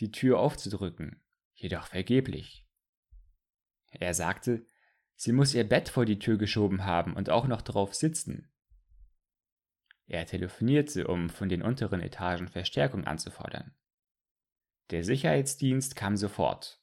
die 0.00 0.10
Tür 0.10 0.38
aufzudrücken, 0.38 1.22
jedoch 1.54 1.86
vergeblich. 1.86 2.66
Er 3.90 4.14
sagte, 4.14 4.66
sie 5.16 5.32
muss 5.32 5.54
ihr 5.54 5.68
Bett 5.68 5.88
vor 5.88 6.04
die 6.04 6.18
Tür 6.18 6.36
geschoben 6.36 6.84
haben 6.84 7.14
und 7.14 7.30
auch 7.30 7.46
noch 7.46 7.62
darauf 7.62 7.94
sitzen. 7.94 8.49
Er 10.10 10.26
telefonierte, 10.26 11.06
um 11.06 11.30
von 11.30 11.48
den 11.48 11.62
unteren 11.62 12.00
Etagen 12.00 12.48
Verstärkung 12.48 13.04
anzufordern. 13.04 13.76
Der 14.90 15.04
Sicherheitsdienst 15.04 15.94
kam 15.94 16.16
sofort. 16.16 16.82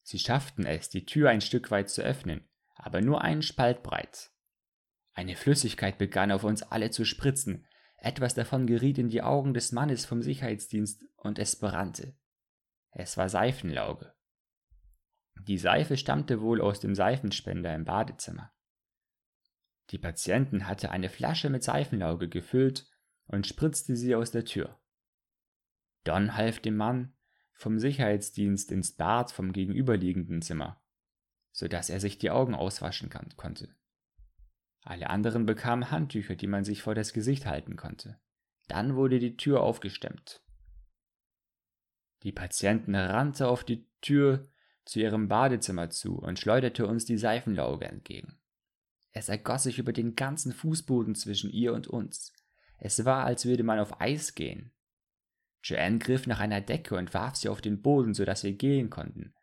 Sie 0.00 0.18
schafften 0.18 0.64
es, 0.64 0.88
die 0.88 1.04
Tür 1.04 1.28
ein 1.28 1.42
Stück 1.42 1.70
weit 1.70 1.90
zu 1.90 2.00
öffnen, 2.00 2.48
aber 2.74 3.02
nur 3.02 3.20
einen 3.20 3.42
Spalt 3.42 3.82
breit. 3.82 4.30
Eine 5.12 5.36
Flüssigkeit 5.36 5.98
begann 5.98 6.32
auf 6.32 6.42
uns 6.42 6.62
alle 6.62 6.90
zu 6.90 7.04
spritzen, 7.04 7.66
etwas 7.98 8.32
davon 8.32 8.66
geriet 8.66 8.96
in 8.96 9.10
die 9.10 9.20
Augen 9.20 9.52
des 9.52 9.70
Mannes 9.72 10.06
vom 10.06 10.22
Sicherheitsdienst 10.22 11.04
und 11.16 11.38
es 11.38 11.56
brannte. 11.56 12.16
Es 12.92 13.18
war 13.18 13.28
Seifenlauge. 13.28 14.14
Die 15.34 15.58
Seife 15.58 15.98
stammte 15.98 16.40
wohl 16.40 16.62
aus 16.62 16.80
dem 16.80 16.94
Seifenspender 16.94 17.74
im 17.74 17.84
Badezimmer. 17.84 18.54
Die 19.90 19.98
Patientin 19.98 20.66
hatte 20.66 20.90
eine 20.90 21.08
Flasche 21.08 21.50
mit 21.50 21.62
Seifenlauge 21.62 22.28
gefüllt 22.28 22.88
und 23.26 23.46
spritzte 23.46 23.96
sie 23.96 24.14
aus 24.14 24.30
der 24.30 24.44
Tür. 24.44 24.78
Don 26.04 26.36
half 26.36 26.60
dem 26.60 26.76
Mann 26.76 27.14
vom 27.52 27.78
Sicherheitsdienst 27.78 28.72
ins 28.72 28.96
Bad 28.96 29.30
vom 29.30 29.52
gegenüberliegenden 29.52 30.42
Zimmer, 30.42 30.82
so 31.52 31.68
dass 31.68 31.90
er 31.90 32.00
sich 32.00 32.18
die 32.18 32.30
Augen 32.30 32.54
auswaschen 32.54 33.10
konnte. 33.36 33.74
Alle 34.84 35.10
anderen 35.10 35.46
bekamen 35.46 35.90
Handtücher, 35.90 36.34
die 36.34 36.48
man 36.48 36.64
sich 36.64 36.82
vor 36.82 36.94
das 36.94 37.12
Gesicht 37.12 37.46
halten 37.46 37.76
konnte. 37.76 38.18
Dann 38.68 38.96
wurde 38.96 39.20
die 39.20 39.36
Tür 39.36 39.62
aufgestemmt. 39.62 40.42
Die 42.24 42.32
Patientin 42.32 42.94
rannte 42.94 43.48
auf 43.48 43.64
die 43.64 43.88
Tür 44.00 44.48
zu 44.84 45.00
ihrem 45.00 45.28
Badezimmer 45.28 45.90
zu 45.90 46.18
und 46.18 46.38
schleuderte 46.38 46.86
uns 46.86 47.04
die 47.04 47.18
Seifenlauge 47.18 47.86
entgegen. 47.86 48.38
Es 49.12 49.28
ergoss 49.28 49.64
sich 49.64 49.78
über 49.78 49.92
den 49.92 50.16
ganzen 50.16 50.52
Fußboden 50.52 51.14
zwischen 51.14 51.50
ihr 51.50 51.74
und 51.74 51.86
uns. 51.86 52.32
Es 52.78 53.04
war, 53.04 53.24
als 53.24 53.44
würde 53.44 53.62
man 53.62 53.78
auf 53.78 54.00
Eis 54.00 54.34
gehen. 54.34 54.72
Joanne 55.62 55.98
griff 55.98 56.26
nach 56.26 56.40
einer 56.40 56.60
Decke 56.60 56.96
und 56.96 57.14
warf 57.14 57.36
sie 57.36 57.48
auf 57.48 57.60
den 57.60 57.82
Boden, 57.82 58.14
so 58.14 58.24
dass 58.24 58.42
wir 58.42 58.52
gehen 58.52 58.90
konnten. 58.90 59.34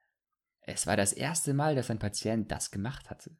Es 0.61 0.85
war 0.85 0.97
das 0.97 1.13
erste 1.13 1.53
Mal, 1.53 1.75
dass 1.75 1.89
ein 1.89 1.99
Patient 1.99 2.51
das 2.51 2.71
gemacht 2.71 3.09
hatte. 3.09 3.37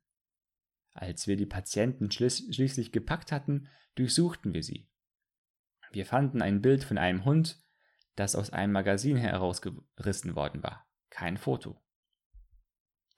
Als 0.93 1.27
wir 1.27 1.36
die 1.36 1.45
Patienten 1.45 2.10
schließlich 2.12 2.91
gepackt 2.91 3.32
hatten, 3.32 3.67
durchsuchten 3.95 4.54
wir 4.54 4.63
sie. 4.63 4.88
Wir 5.91 6.06
fanden 6.06 6.41
ein 6.41 6.62
Bild 6.62 6.84
von 6.84 6.97
einem 6.97 7.25
Hund, 7.25 7.62
das 8.15 8.36
aus 8.36 8.51
einem 8.51 8.73
Magazin 8.73 9.17
herausgerissen 9.17 10.36
worden 10.36 10.63
war. 10.63 10.88
Kein 11.10 11.38
Foto. 11.38 11.82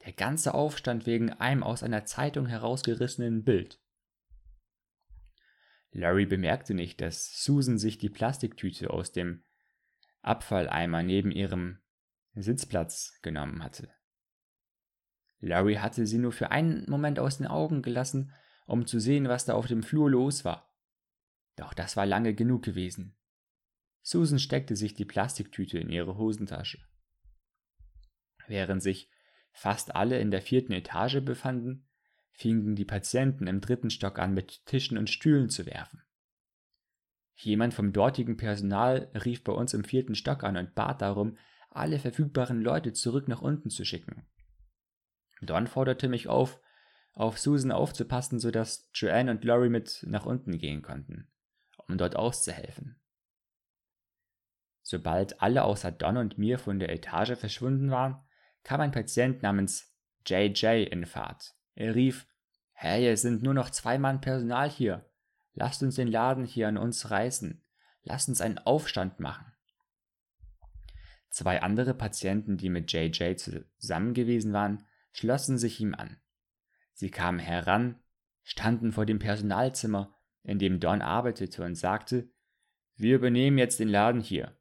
Der 0.05 0.13
ganze 0.13 0.53
Aufstand 0.53 1.05
wegen 1.05 1.31
einem 1.31 1.63
aus 1.63 1.83
einer 1.83 2.05
Zeitung 2.05 2.47
herausgerissenen 2.47 3.43
Bild. 3.43 3.79
Larry 5.91 6.25
bemerkte 6.25 6.73
nicht, 6.73 7.01
dass 7.01 7.43
Susan 7.43 7.77
sich 7.77 7.97
die 7.97 8.09
Plastiktüte 8.09 8.89
aus 8.89 9.11
dem 9.11 9.43
Abfalleimer 10.21 11.03
neben 11.03 11.31
ihrem 11.31 11.79
Sitzplatz 12.33 13.19
genommen 13.21 13.63
hatte. 13.63 13.89
Larry 15.39 15.75
hatte 15.75 16.05
sie 16.05 16.19
nur 16.19 16.31
für 16.31 16.51
einen 16.51 16.89
Moment 16.89 17.19
aus 17.19 17.37
den 17.37 17.47
Augen 17.47 17.81
gelassen, 17.81 18.33
um 18.67 18.85
zu 18.85 18.99
sehen, 18.99 19.27
was 19.27 19.45
da 19.45 19.53
auf 19.53 19.67
dem 19.67 19.83
Flur 19.83 20.09
los 20.09 20.45
war. 20.45 20.73
Doch 21.57 21.73
das 21.73 21.97
war 21.97 22.05
lange 22.05 22.33
genug 22.33 22.63
gewesen. 22.63 23.17
Susan 24.01 24.39
steckte 24.39 24.75
sich 24.75 24.93
die 24.93 25.05
Plastiktüte 25.05 25.77
in 25.77 25.89
ihre 25.89 26.17
Hosentasche. 26.17 26.79
Während 28.47 28.81
sich 28.81 29.09
fast 29.51 29.95
alle 29.95 30.19
in 30.19 30.31
der 30.31 30.41
vierten 30.41 30.73
Etage 30.73 31.21
befanden, 31.21 31.87
fingen 32.31 32.75
die 32.75 32.85
Patienten 32.85 33.47
im 33.47 33.61
dritten 33.61 33.89
Stock 33.89 34.19
an, 34.19 34.33
mit 34.33 34.65
Tischen 34.65 34.97
und 34.97 35.09
Stühlen 35.09 35.49
zu 35.49 35.65
werfen. 35.65 36.01
Jemand 37.35 37.73
vom 37.73 37.91
dortigen 37.91 38.37
Personal 38.37 39.09
rief 39.25 39.43
bei 39.43 39.51
uns 39.51 39.73
im 39.73 39.83
vierten 39.83 40.15
Stock 40.15 40.43
an 40.43 40.57
und 40.57 40.75
bat 40.75 41.01
darum, 41.01 41.37
alle 41.69 41.99
verfügbaren 41.99 42.61
Leute 42.61 42.93
zurück 42.93 43.27
nach 43.27 43.41
unten 43.41 43.69
zu 43.69 43.85
schicken. 43.85 44.27
Don 45.41 45.67
forderte 45.67 46.07
mich 46.07 46.27
auf, 46.27 46.59
auf 47.13 47.39
Susan 47.39 47.71
aufzupassen, 47.71 48.39
sodass 48.39 48.89
Joanne 48.93 49.31
und 49.31 49.43
Laurie 49.43 49.69
mit 49.69 50.03
nach 50.07 50.25
unten 50.25 50.57
gehen 50.57 50.81
konnten, 50.81 51.31
um 51.87 51.97
dort 51.97 52.15
auszuhelfen. 52.15 52.99
Sobald 54.83 55.41
alle 55.41 55.63
außer 55.63 55.91
Don 55.91 56.17
und 56.17 56.37
mir 56.37 56.59
von 56.59 56.79
der 56.79 56.91
Etage 56.91 57.37
verschwunden 57.37 57.89
waren, 57.91 58.21
kam 58.63 58.81
ein 58.81 58.91
Patient 58.91 59.41
namens 59.41 59.93
JJ 60.25 60.83
in 60.91 61.05
Fahrt. 61.05 61.55
Er 61.75 61.95
rief, 61.95 62.27
Hey, 62.73 63.07
es 63.07 63.21
sind 63.21 63.43
nur 63.43 63.53
noch 63.53 63.69
zwei 63.69 63.99
Mann 63.99 64.21
Personal 64.21 64.69
hier. 64.69 65.05
Lasst 65.53 65.83
uns 65.83 65.95
den 65.95 66.07
Laden 66.07 66.45
hier 66.45 66.67
an 66.67 66.77
uns 66.77 67.11
reißen. 67.11 67.63
Lasst 68.03 68.27
uns 68.29 68.41
einen 68.41 68.57
Aufstand 68.57 69.19
machen. 69.19 69.45
Zwei 71.29 71.61
andere 71.61 71.93
Patienten, 71.93 72.57
die 72.57 72.69
mit 72.69 72.91
JJ 72.91 73.35
zusammen 73.35 74.13
gewesen 74.13 74.51
waren, 74.51 74.85
schlossen 75.11 75.57
sich 75.57 75.79
ihm 75.79 75.93
an. 75.93 76.19
Sie 76.93 77.11
kamen 77.11 77.39
heran, 77.39 77.99
standen 78.43 78.91
vor 78.91 79.05
dem 79.05 79.19
Personalzimmer, 79.19 80.13
in 80.43 80.59
dem 80.59 80.79
Don 80.79 81.01
arbeitete 81.01 81.63
und 81.63 81.75
sagte, 81.75 82.29
wir 82.95 83.15
übernehmen 83.15 83.57
jetzt 83.57 83.79
den 83.79 83.89
Laden 83.89 84.21
hier. 84.21 84.57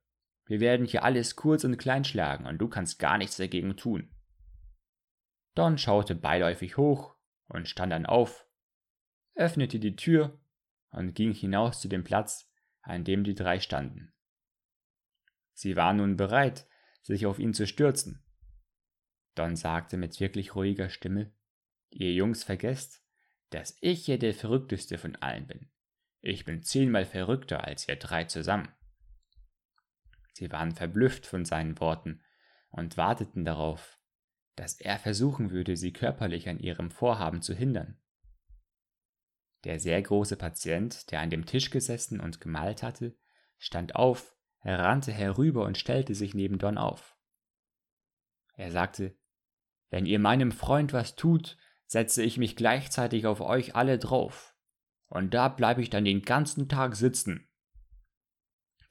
Wir 0.50 0.58
werden 0.58 0.84
hier 0.84 1.04
alles 1.04 1.36
kurz 1.36 1.62
und 1.62 1.78
klein 1.78 2.02
schlagen 2.02 2.44
und 2.44 2.58
du 2.58 2.66
kannst 2.66 2.98
gar 2.98 3.18
nichts 3.18 3.36
dagegen 3.36 3.76
tun. 3.76 4.12
Don 5.54 5.78
schaute 5.78 6.16
beiläufig 6.16 6.76
hoch 6.76 7.14
und 7.46 7.68
stand 7.68 7.92
dann 7.92 8.04
auf, 8.04 8.48
öffnete 9.36 9.78
die 9.78 9.94
Tür 9.94 10.40
und 10.90 11.14
ging 11.14 11.32
hinaus 11.32 11.80
zu 11.80 11.86
dem 11.86 12.02
Platz, 12.02 12.52
an 12.82 13.04
dem 13.04 13.22
die 13.22 13.36
drei 13.36 13.60
standen. 13.60 14.12
Sie 15.52 15.76
waren 15.76 15.98
nun 15.98 16.16
bereit, 16.16 16.66
sich 17.00 17.26
auf 17.26 17.38
ihn 17.38 17.54
zu 17.54 17.68
stürzen. 17.68 18.24
Don 19.36 19.54
sagte 19.54 19.96
mit 19.96 20.18
wirklich 20.18 20.56
ruhiger 20.56 20.90
Stimme, 20.90 21.32
Ihr 21.90 22.12
Jungs 22.12 22.42
vergesst, 22.42 23.04
dass 23.50 23.78
ich 23.80 24.04
hier 24.04 24.18
der 24.18 24.34
verrückteste 24.34 24.98
von 24.98 25.14
allen 25.14 25.46
bin. 25.46 25.70
Ich 26.22 26.44
bin 26.44 26.64
zehnmal 26.64 27.04
verrückter 27.04 27.62
als 27.62 27.86
ihr 27.86 27.94
drei 27.94 28.24
zusammen. 28.24 28.74
Sie 30.32 30.50
waren 30.50 30.72
verblüfft 30.72 31.26
von 31.26 31.44
seinen 31.44 31.78
Worten 31.80 32.22
und 32.70 32.96
warteten 32.96 33.44
darauf, 33.44 33.98
dass 34.56 34.80
er 34.80 34.98
versuchen 34.98 35.50
würde, 35.50 35.76
sie 35.76 35.92
körperlich 35.92 36.48
an 36.48 36.58
ihrem 36.58 36.90
Vorhaben 36.90 37.42
zu 37.42 37.54
hindern. 37.54 37.98
Der 39.64 39.78
sehr 39.78 40.00
große 40.00 40.36
Patient, 40.36 41.10
der 41.10 41.20
an 41.20 41.30
dem 41.30 41.46
Tisch 41.46 41.70
gesessen 41.70 42.20
und 42.20 42.40
gemalt 42.40 42.82
hatte, 42.82 43.16
stand 43.58 43.94
auf, 43.94 44.36
rannte 44.64 45.12
herüber 45.12 45.64
und 45.64 45.78
stellte 45.78 46.14
sich 46.14 46.34
neben 46.34 46.58
Don 46.58 46.78
auf. 46.78 47.16
Er 48.54 48.70
sagte, 48.70 49.16
wenn 49.90 50.06
ihr 50.06 50.18
meinem 50.18 50.52
Freund 50.52 50.92
was 50.92 51.16
tut, 51.16 51.58
setze 51.86 52.22
ich 52.22 52.38
mich 52.38 52.56
gleichzeitig 52.56 53.26
auf 53.26 53.40
euch 53.40 53.74
alle 53.74 53.98
drauf. 53.98 54.54
Und 55.08 55.34
da 55.34 55.48
bleibe 55.48 55.82
ich 55.82 55.90
dann 55.90 56.04
den 56.04 56.22
ganzen 56.22 56.68
Tag 56.68 56.94
sitzen. 56.94 57.48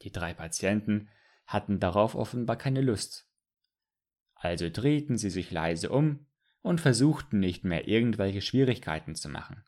Die 0.02 0.12
drei 0.12 0.34
Patienten 0.34 1.10
hatten 1.50 1.80
darauf 1.80 2.14
offenbar 2.14 2.58
keine 2.58 2.82
Lust. 2.82 3.28
Also 4.36 4.70
drehten 4.70 5.18
sie 5.18 5.32
sich 5.32 5.50
leise 5.50 5.90
um 5.90 6.28
und 6.62 6.80
versuchten 6.80 7.40
nicht 7.40 7.64
mehr 7.64 7.88
irgendwelche 7.88 8.42
Schwierigkeiten 8.42 9.16
zu 9.16 9.30
machen. 9.30 9.66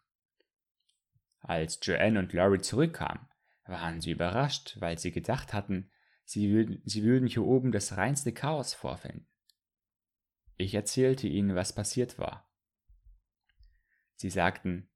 Als 1.40 1.80
Joanne 1.82 2.20
und 2.20 2.34
Laurie 2.34 2.62
zurückkamen, 2.62 3.28
waren 3.66 4.00
sie 4.00 4.12
überrascht, 4.12 4.78
weil 4.80 5.00
sie 5.00 5.12
gedacht 5.12 5.54
hatten, 5.54 5.90
sie 6.24 6.52
würden, 6.52 6.84
sie 6.86 7.04
würden 7.04 7.28
hier 7.28 7.44
oben 7.44 7.72
das 7.72 7.98
reinste 7.98 8.32
Chaos 8.32 8.76
vorfinden. 8.76 9.28
Ich 10.58 10.76
erzählte 10.76 11.28
ihnen, 11.28 11.56
was 11.56 11.74
passiert 11.74 12.20
war. 12.20 12.48
Sie 14.16 14.30
sagten, 14.30 14.88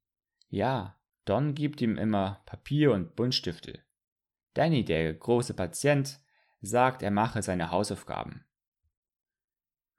ja, 0.50 1.00
Don 1.26 1.56
gibt 1.56 1.82
ihm 1.82 1.98
immer 1.98 2.44
Papier 2.46 2.92
und 2.92 3.16
Buntstifte. 3.16 3.84
Danny, 4.54 4.86
der 4.86 5.12
große 5.16 5.56
Patient, 5.56 6.20
sagt, 6.66 7.02
er 7.04 7.12
mache 7.12 7.42
seine 7.42 7.72
Hausaufgaben. 7.72 8.46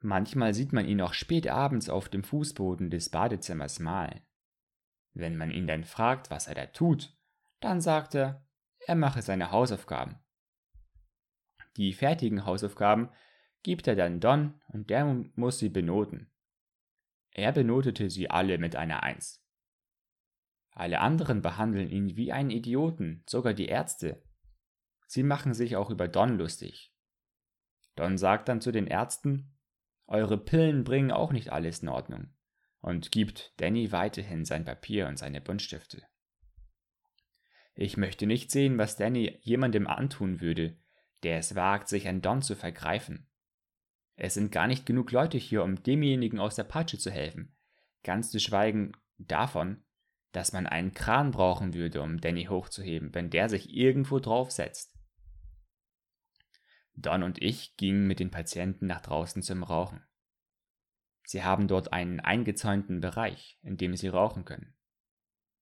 Manchmal 0.01 0.55
sieht 0.55 0.73
man 0.73 0.87
ihn 0.87 1.01
auch 1.01 1.15
spät 1.15 1.49
abends 1.49 1.89
auf 1.89 2.09
dem 2.09 2.23
Fußboden 2.23 2.91
des 2.91 3.09
Badezimmers 3.09 3.79
malen. 3.79 4.21
Wenn 5.15 5.37
man 5.37 5.51
ihn 5.51 5.67
dann 5.67 5.85
fragt, 5.85 6.31
was 6.31 6.47
er 6.47 6.55
da 6.55 6.67
tut, 6.67 7.17
dann 7.61 7.81
sagt 7.81 8.15
er, 8.15 8.47
er 8.87 8.95
mache 8.95 9.23
seine 9.23 9.51
Hausaufgaben. 9.51 10.19
Die 11.77 11.93
fertigen 11.93 12.45
Hausaufgaben 12.45 13.11
gibt 13.63 13.87
er 13.87 13.97
dann 13.97 14.21
Don 14.21 14.61
und 14.69 14.91
der 14.91 15.05
muss 15.35 15.59
sie 15.59 15.69
benoten. 15.69 16.31
Er 17.33 17.53
benotete 17.53 18.11
sie 18.11 18.31
alle 18.31 18.59
mit 18.59 18.77
einer 18.77 19.03
Eins. 19.03 19.43
Alle 20.71 21.01
anderen 21.01 21.43
behandeln 21.43 21.91
ihn 21.91 22.17
wie 22.17 22.33
einen 22.33 22.51
Idioten, 22.51 23.23
sogar 23.27 23.55
die 23.55 23.67
Ärzte. 23.67 24.23
Sie 25.07 25.23
machen 25.23 25.55
sich 25.55 25.77
auch 25.77 25.91
über 25.91 26.09
Don 26.09 26.37
lustig. 26.37 26.93
Don 27.95 28.19
sagt 28.19 28.49
dann 28.49 28.61
zu 28.61 28.73
den 28.73 28.87
Ärzten, 28.87 29.57
eure 30.07 30.39
Pillen 30.39 30.85
bringen 30.85 31.11
auch 31.11 31.33
nicht 31.33 31.51
alles 31.51 31.81
in 31.83 31.89
Ordnung 31.89 32.35
und 32.81 33.11
gibt 33.11 33.53
Danny 33.57 33.91
weiterhin 33.91 34.45
sein 34.45 34.65
Papier 34.65 35.09
und 35.09 35.19
seine 35.19 35.41
Buntstifte. 35.41 36.03
Ich 37.75 37.97
möchte 37.97 38.27
nicht 38.27 38.51
sehen, 38.51 38.79
was 38.79 38.97
Danny 38.97 39.39
jemandem 39.43 39.87
antun 39.87 40.41
würde, 40.41 40.79
der 41.23 41.39
es 41.39 41.55
wagt, 41.55 41.89
sich 41.89 42.09
an 42.09 42.23
Don 42.23 42.43
zu 42.43 42.55
vergreifen. 42.55 43.29
Es 44.15 44.35
sind 44.35 44.51
gar 44.51 44.67
nicht 44.67 44.87
genug 44.87 45.13
Leute 45.13 45.37
hier, 45.37 45.63
um 45.63 45.83
demjenigen 45.83 46.39
aus 46.39 46.55
der 46.57 46.65
Patsche 46.65 46.99
zu 46.99 47.11
helfen, 47.11 47.55
ganz 48.03 48.31
zu 48.31 48.41
schweigen 48.41 48.93
davon, 49.19 49.85
dass 50.33 50.53
man 50.53 50.67
einen 50.67 50.95
Kran 50.95 51.33
brauchen 51.33 51.75
würde, 51.75 52.01
um 52.03 52.21
Danny 52.21 52.45
hochzuheben, 52.45 53.15
wenn 53.15 53.31
der 53.31 53.49
sich 53.49 53.75
irgendwo 53.75 54.19
draufsetzt. 54.21 54.96
Don 56.97 57.23
und 57.23 57.43
ich 57.43 57.77
gingen 57.77 58.07
mit 58.07 58.21
den 58.21 58.31
Patienten 58.31 58.87
nach 58.87 59.03
draußen 59.03 59.43
zum 59.43 59.63
Rauchen. 59.63 60.03
Sie 61.25 61.43
haben 61.43 61.69
dort 61.69 61.93
einen 61.93 62.21
eingezäunten 62.21 63.01
Bereich, 63.01 63.59
in 63.63 63.77
dem 63.77 63.97
sie 63.97 64.09
rauchen 64.09 64.45
können. 64.45 64.75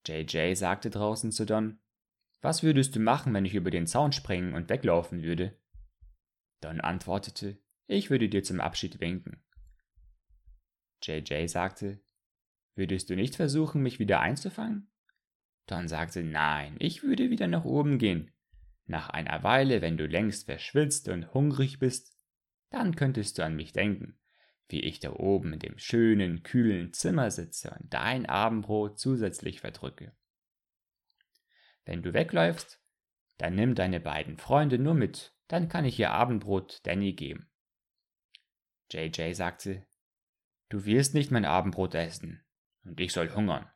JJ 0.07 0.55
sagte 0.55 0.91
draußen 0.91 1.33
zu 1.33 1.47
Don, 1.47 1.81
was 2.41 2.63
würdest 2.63 2.95
du 2.95 3.01
machen, 3.01 3.33
wenn 3.33 3.47
ich 3.47 3.55
über 3.55 3.71
den 3.71 3.87
Zaun 3.87 4.13
springen 4.13 4.55
und 4.55 4.69
weglaufen 4.69 5.23
würde? 5.23 5.59
Don 6.61 6.81
antwortete, 6.81 7.59
ich 7.87 8.11
würde 8.11 8.29
dir 8.29 8.43
zum 8.43 8.61
Abschied 8.61 9.01
winken. 9.01 9.43
JJ 11.03 11.47
sagte, 11.47 12.03
würdest 12.77 13.09
du 13.09 13.17
nicht 13.17 13.37
versuchen, 13.37 13.83
mich 13.83 13.99
wieder 13.99 14.21
einzufangen? 14.21 14.91
Don 15.67 15.89
sagte, 15.89 16.23
nein, 16.23 16.77
ich 16.79 17.03
würde 17.03 17.31
wieder 17.31 17.47
nach 17.47 17.65
oben 17.65 17.99
gehen. 17.99 18.31
Nach 18.87 19.09
einer 19.09 19.43
Weile, 19.43 19.81
wenn 19.81 19.97
du 19.97 20.07
längst 20.07 20.47
verschwitzt 20.47 21.09
und 21.09 21.33
hungrig 21.33 21.79
bist, 21.79 22.17
dann 22.71 22.97
könntest 22.97 23.39
du 23.39 23.45
an 23.45 23.57
mich 23.57 23.73
denken, 23.73 24.19
wie 24.69 24.81
ich 24.81 25.01
da 25.01 25.13
oben 25.13 25.55
in 25.55 25.59
dem 25.59 25.79
schönen, 25.79 26.43
kühlen 26.43 26.93
Zimmer 26.93 27.31
sitze 27.31 27.71
und 27.79 27.93
dein 27.93 28.27
Abendbrot 28.27 28.99
zusätzlich 28.99 29.61
verdrücke. 29.61 30.13
Wenn 31.85 32.03
du 32.03 32.13
wegläufst, 32.13 32.83
dann 33.39 33.55
nimm 33.55 33.75
deine 33.75 34.01
beiden 34.01 34.39
Freunde 34.39 34.79
nur 34.79 34.95
mit, 34.95 35.35
dann 35.49 35.69
kann 35.69 35.85
ich 35.85 35.99
ihr 35.99 36.13
Abendbrot 36.13 36.81
Danny 36.85 37.13
geben. 37.13 37.51
JJ 38.91 39.33
sagte, 39.33 39.87
Du 40.69 40.85
wirst 40.85 41.15
nicht 41.15 41.31
mein 41.31 41.45
Abendbrot 41.45 41.95
essen, 41.95 42.45
und 42.85 42.99
ich 43.01 43.13
soll 43.13 43.33
hungern. 43.35 43.71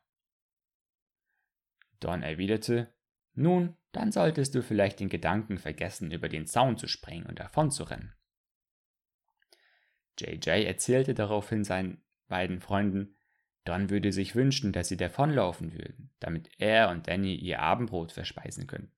Don 1.99 2.23
erwiderte, 2.23 2.93
Nun, 3.39 3.77
dann 3.93 4.11
solltest 4.11 4.53
du 4.53 4.61
vielleicht 4.61 4.99
den 4.99 5.07
Gedanken 5.07 5.57
vergessen, 5.57 6.11
über 6.11 6.27
den 6.27 6.45
Zaun 6.45 6.77
zu 6.77 6.89
springen 6.89 7.25
und 7.25 7.39
davonzurennen. 7.39 8.13
JJ 10.19 10.65
erzählte 10.65 11.13
daraufhin 11.13 11.63
seinen 11.63 12.03
beiden 12.27 12.59
Freunden, 12.59 13.15
Don 13.63 13.89
würde 13.89 14.11
sich 14.11 14.35
wünschen, 14.35 14.73
dass 14.73 14.89
sie 14.89 14.97
davonlaufen 14.97 15.71
würden, 15.71 16.11
damit 16.19 16.49
er 16.57 16.89
und 16.89 17.07
Danny 17.07 17.33
ihr 17.33 17.61
Abendbrot 17.61 18.11
verspeisen 18.11 18.67
können. 18.67 18.91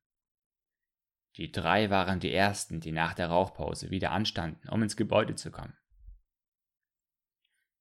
Die 1.36 1.51
drei 1.51 1.91
waren 1.91 2.19
die 2.19 2.34
ersten, 2.34 2.80
die 2.80 2.91
nach 2.91 3.13
der 3.13 3.27
Rauchpause 3.27 3.91
wieder 3.91 4.12
anstanden, 4.12 4.67
um 4.69 4.82
ins 4.82 4.97
Gebäude 4.97 5.36
zu 5.36 5.51
kommen. 5.51 5.77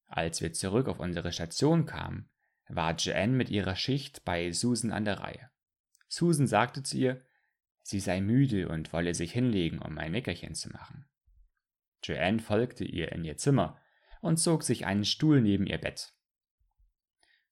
Als 0.04 0.42
wir 0.42 0.52
zurück 0.52 0.88
auf 0.88 1.00
unsere 1.00 1.32
Station 1.32 1.86
kamen, 1.86 2.28
war 2.68 2.94
Joanne 2.96 3.32
mit 3.32 3.48
ihrer 3.48 3.76
Schicht 3.76 4.26
bei 4.26 4.52
Susan 4.52 4.92
an 4.92 5.06
der 5.06 5.20
Reihe. 5.20 5.50
Susan 6.10 6.48
sagte 6.48 6.82
zu 6.82 6.98
ihr, 6.98 7.24
sie 7.82 8.00
sei 8.00 8.20
müde 8.20 8.68
und 8.68 8.92
wolle 8.92 9.14
sich 9.14 9.32
hinlegen, 9.32 9.78
um 9.78 9.96
ein 9.96 10.10
Nickerchen 10.10 10.56
zu 10.56 10.68
machen. 10.70 11.08
Joanne 12.02 12.40
folgte 12.40 12.84
ihr 12.84 13.12
in 13.12 13.24
ihr 13.24 13.36
Zimmer 13.36 13.80
und 14.20 14.36
zog 14.38 14.64
sich 14.64 14.86
einen 14.86 15.04
Stuhl 15.04 15.40
neben 15.40 15.66
ihr 15.66 15.78
Bett. 15.78 16.12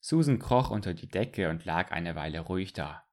Susan 0.00 0.40
kroch 0.40 0.70
unter 0.70 0.92
die 0.92 1.08
Decke 1.08 1.50
und 1.50 1.64
lag 1.64 1.92
eine 1.92 2.16
Weile 2.16 2.40
ruhig 2.40 2.72
da. 2.72 3.06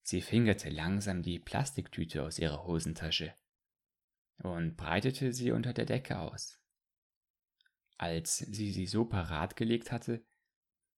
Sie 0.00 0.22
fingerte 0.22 0.70
langsam 0.70 1.22
die 1.22 1.38
Plastiktüte 1.38 2.22
aus 2.22 2.38
ihrer 2.38 2.64
Hosentasche 2.64 3.34
und 4.38 4.76
breitete 4.76 5.34
sie 5.34 5.52
unter 5.52 5.74
der 5.74 5.84
Decke 5.84 6.18
aus. 6.18 6.58
Als 7.98 8.38
sie 8.38 8.72
sie 8.72 8.86
so 8.86 9.04
parat 9.04 9.56
gelegt 9.56 9.92
hatte, 9.92 10.24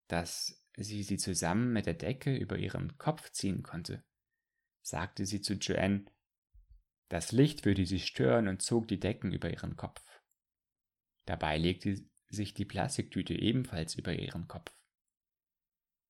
dass 0.06 0.63
sie 0.76 1.02
sie 1.02 1.18
zusammen 1.18 1.72
mit 1.72 1.86
der 1.86 1.94
Decke 1.94 2.36
über 2.36 2.58
ihren 2.58 2.98
Kopf 2.98 3.30
ziehen 3.30 3.62
konnte, 3.62 4.04
sagte 4.82 5.26
sie 5.26 5.40
zu 5.40 5.54
Joanne, 5.54 6.06
das 7.08 7.32
Licht 7.32 7.64
würde 7.64 7.86
sie 7.86 8.00
stören 8.00 8.48
und 8.48 8.62
zog 8.62 8.88
die 8.88 8.98
Decken 8.98 9.32
über 9.32 9.50
ihren 9.50 9.76
Kopf. 9.76 10.02
Dabei 11.26 11.58
legte 11.58 12.04
sich 12.28 12.54
die 12.54 12.64
Plastiktüte 12.64 13.34
ebenfalls 13.34 13.94
über 13.94 14.14
ihren 14.14 14.48
Kopf. 14.48 14.74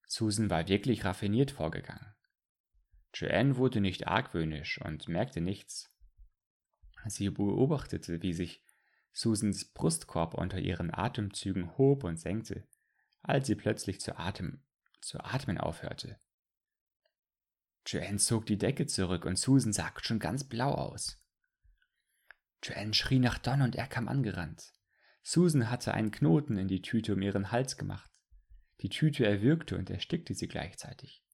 Susan 0.06 0.50
war 0.50 0.68
wirklich 0.68 1.04
raffiniert 1.04 1.50
vorgegangen. 1.50 2.14
Joanne 3.12 3.56
wurde 3.56 3.80
nicht 3.80 4.06
argwöhnisch 4.06 4.80
und 4.80 5.08
merkte 5.08 5.40
nichts. 5.40 5.90
Sie 7.06 7.28
beobachtete, 7.30 8.22
wie 8.22 8.32
sich 8.32 8.64
Susans 9.12 9.66
Brustkorb 9.72 10.34
unter 10.34 10.58
ihren 10.58 10.92
Atemzügen 10.92 11.76
hob 11.76 12.04
und 12.04 12.18
senkte, 12.18 12.66
als 13.24 13.46
sie 13.46 13.54
plötzlich 13.54 14.00
zu, 14.00 14.16
Atem, 14.18 14.62
zu 15.00 15.18
atmen 15.18 15.58
aufhörte. 15.58 16.20
Joanne 17.86 18.18
zog 18.18 18.46
die 18.46 18.58
Decke 18.58 18.86
zurück 18.86 19.24
und 19.24 19.38
Susan 19.38 19.72
sah 19.72 19.92
schon 20.00 20.18
ganz 20.18 20.44
blau 20.44 20.72
aus. 20.72 21.20
Joanne 22.62 22.94
schrie 22.94 23.18
nach 23.18 23.38
Don 23.38 23.62
und 23.62 23.76
er 23.76 23.86
kam 23.86 24.08
angerannt. 24.08 24.72
Susan 25.22 25.70
hatte 25.70 25.92
einen 25.92 26.10
Knoten 26.10 26.56
in 26.56 26.68
die 26.68 26.82
Tüte 26.82 27.14
um 27.14 27.22
ihren 27.22 27.50
Hals 27.50 27.76
gemacht. 27.76 28.10
Die 28.80 28.88
Tüte 28.88 29.26
erwürgte 29.26 29.76
und 29.76 29.90
erstickte 29.90 30.34
sie 30.34 30.48
gleichzeitig. 30.48 31.24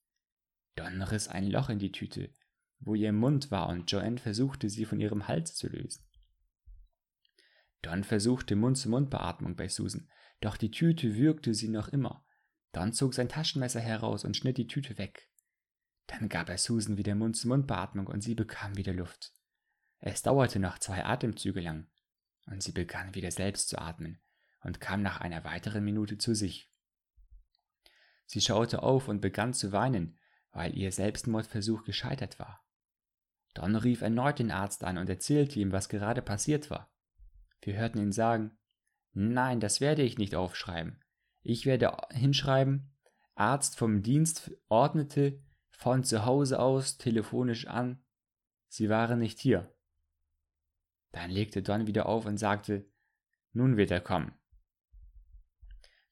Don 0.77 1.03
riss 1.03 1.29
ein 1.29 1.49
Loch 1.49 1.69
in 1.69 1.79
die 1.79 1.93
Tüte, 1.93 2.35
wo 2.79 2.95
ihr 2.95 3.13
Mund 3.13 3.51
war, 3.51 3.69
und 3.69 3.91
Joanne 3.91 4.19
versuchte, 4.19 4.69
sie 4.71 4.85
von 4.85 5.01
ihrem 5.01 5.29
Hals 5.29 5.55
zu 5.55 5.69
lösen. 5.69 6.05
Don 7.83 8.05
versuchte 8.05 8.57
Mund-zu-Mund-Beatmung 8.57 9.57
bei 9.57 9.69
Susan, 9.69 10.09
doch 10.41 10.57
die 10.57 10.71
Tüte 10.71 11.17
würgte 11.17 11.55
sie 11.55 11.69
noch 11.69 11.89
immer. 11.89 12.25
Don 12.73 12.93
zog 12.93 13.15
sein 13.15 13.29
Taschenmesser 13.29 13.81
heraus 13.81 14.25
und 14.25 14.37
schnitt 14.37 14.59
die 14.59 14.67
Tüte 14.67 14.97
weg. 14.99 15.29
Dann 16.07 16.29
gab 16.29 16.49
er 16.49 16.59
Susan 16.59 16.97
wieder 16.97 17.15
Mund-zu-Mund-Beatmung 17.15 18.07
und 18.07 18.21
sie 18.23 18.35
bekam 18.35 18.77
wieder 18.77 18.93
Luft. 18.93 19.33
Es 19.99 20.23
dauerte 20.23 20.59
noch 20.59 20.79
zwei 20.79 21.05
Atemzüge 21.05 21.61
lang, 21.61 21.87
und 22.47 22.63
sie 22.63 22.73
begann 22.73 23.15
wieder 23.15 23.31
selbst 23.31 23.69
zu 23.69 23.79
atmen 23.79 24.21
und 24.63 24.81
kam 24.81 25.03
nach 25.03 25.21
einer 25.21 25.45
weiteren 25.45 25.85
Minute 25.85 26.19
zu 26.19 26.35
sich. 26.35 26.71
Sie 28.27 28.41
schaute 28.41 28.83
auf 28.83 29.09
und 29.09 29.21
begann 29.21 29.53
zu 29.53 29.73
weinen, 29.73 30.19
weil 30.53 30.77
ihr 30.77 30.91
Selbstmordversuch 30.91 31.85
gescheitert 31.85 32.39
war. 32.39 32.65
Don 33.55 33.77
rief 33.77 34.01
erneut 34.01 34.39
den 34.39 34.51
Arzt 34.51 34.85
an 34.85 34.99
und 34.99 35.09
erzählte 35.09 35.59
ihm, 35.59 35.73
was 35.73 35.89
gerade 35.89 36.23
passiert 36.23 36.71
war. 36.71 36.93
Wir 37.61 37.75
hörten 37.75 37.99
ihn 37.99 38.13
sagen, 38.13 38.57
nein, 39.13 39.61
das 39.61 39.81
werde 39.81 40.03
ich 40.03 40.19
nicht 40.19 40.35
aufschreiben. 40.35 41.03
Ich 41.43 41.67
werde 41.67 41.97
hinschreiben, 42.11 42.93
Arzt 43.35 43.79
vom 43.79 44.03
Dienst 44.03 44.53
ordnete 44.69 45.43
von 45.71 46.05
zu 46.05 46.27
Hause 46.27 46.61
aus 46.61 46.99
telefonisch 46.99 47.67
an, 47.67 48.03
Sie 48.73 48.89
waren 48.89 49.19
nicht 49.19 49.41
hier. 49.41 49.75
Dann 51.11 51.31
legte 51.31 51.61
Don 51.61 51.89
wieder 51.89 52.07
auf 52.07 52.25
und 52.25 52.39
sagte, 52.39 52.89
nun 53.53 53.77
wird 53.77 53.91
er 53.91 54.01
kommen. 54.01 54.33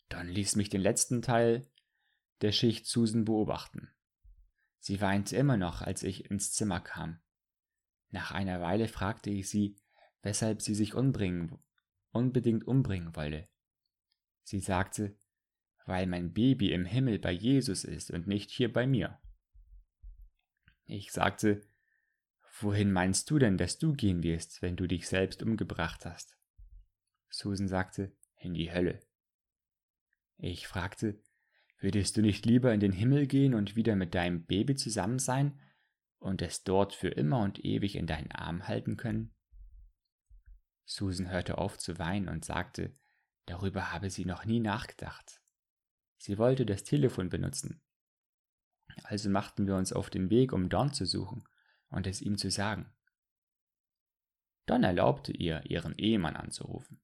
Don 0.08 0.26
ließ 0.26 0.56
mich 0.56 0.68
den 0.68 0.80
letzten 0.80 1.22
Teil 1.22 1.70
der 2.40 2.50
Schicht 2.50 2.86
Susan 2.86 3.24
beobachten. 3.24 3.90
Sie 4.80 5.00
weinte 5.00 5.36
immer 5.36 5.56
noch, 5.56 5.82
als 5.82 6.02
ich 6.02 6.30
ins 6.30 6.52
Zimmer 6.52 6.80
kam. 6.80 7.20
Nach 8.10 8.32
einer 8.32 8.60
Weile 8.60 8.88
fragte 8.88 9.30
ich 9.30 9.48
sie, 9.48 9.76
weshalb 10.22 10.60
sie 10.60 10.74
sich 10.74 10.94
umbringen, 10.94 11.58
unbedingt 12.18 12.66
umbringen 12.66 13.16
wolle. 13.16 13.48
Sie 14.42 14.60
sagte, 14.60 15.16
weil 15.86 16.06
mein 16.06 16.34
Baby 16.34 16.72
im 16.72 16.84
Himmel 16.84 17.18
bei 17.18 17.32
Jesus 17.32 17.84
ist 17.84 18.10
und 18.10 18.26
nicht 18.26 18.50
hier 18.50 18.70
bei 18.72 18.86
mir. 18.86 19.18
Ich 20.84 21.12
sagte, 21.12 21.62
wohin 22.60 22.92
meinst 22.92 23.30
du 23.30 23.38
denn, 23.38 23.56
dass 23.56 23.78
du 23.78 23.94
gehen 23.94 24.22
wirst, 24.22 24.60
wenn 24.60 24.76
du 24.76 24.86
dich 24.86 25.08
selbst 25.08 25.42
umgebracht 25.42 26.04
hast? 26.04 26.36
Susan 27.30 27.68
sagte, 27.68 28.12
in 28.36 28.54
die 28.54 28.72
Hölle. 28.72 29.00
Ich 30.36 30.66
fragte, 30.66 31.20
würdest 31.78 32.16
du 32.16 32.22
nicht 32.22 32.46
lieber 32.46 32.72
in 32.72 32.80
den 32.80 32.92
Himmel 32.92 33.26
gehen 33.26 33.54
und 33.54 33.76
wieder 33.76 33.96
mit 33.96 34.14
deinem 34.14 34.44
Baby 34.44 34.76
zusammen 34.76 35.18
sein 35.18 35.60
und 36.18 36.42
es 36.42 36.64
dort 36.64 36.94
für 36.94 37.08
immer 37.08 37.40
und 37.40 37.64
ewig 37.64 37.96
in 37.96 38.06
deinen 38.06 38.32
Arm 38.32 38.66
halten 38.66 38.96
können? 38.96 39.34
Susan 40.90 41.28
hörte 41.28 41.58
auf 41.58 41.76
zu 41.76 41.98
weinen 41.98 42.28
und 42.28 42.46
sagte, 42.46 42.96
darüber 43.44 43.92
habe 43.92 44.08
sie 44.08 44.24
noch 44.24 44.46
nie 44.46 44.58
nachgedacht. 44.58 45.42
Sie 46.16 46.38
wollte 46.38 46.64
das 46.64 46.82
Telefon 46.82 47.28
benutzen. 47.28 47.82
Also 49.04 49.28
machten 49.28 49.66
wir 49.66 49.76
uns 49.76 49.92
auf 49.92 50.08
den 50.08 50.30
Weg, 50.30 50.52
um 50.52 50.70
Don 50.70 50.92
zu 50.94 51.04
suchen 51.04 51.44
und 51.90 52.06
es 52.06 52.22
ihm 52.22 52.38
zu 52.38 52.50
sagen. 52.50 52.90
Don 54.64 54.82
erlaubte 54.82 55.30
ihr, 55.32 55.62
ihren 55.66 55.96
Ehemann 55.98 56.36
anzurufen. 56.36 57.02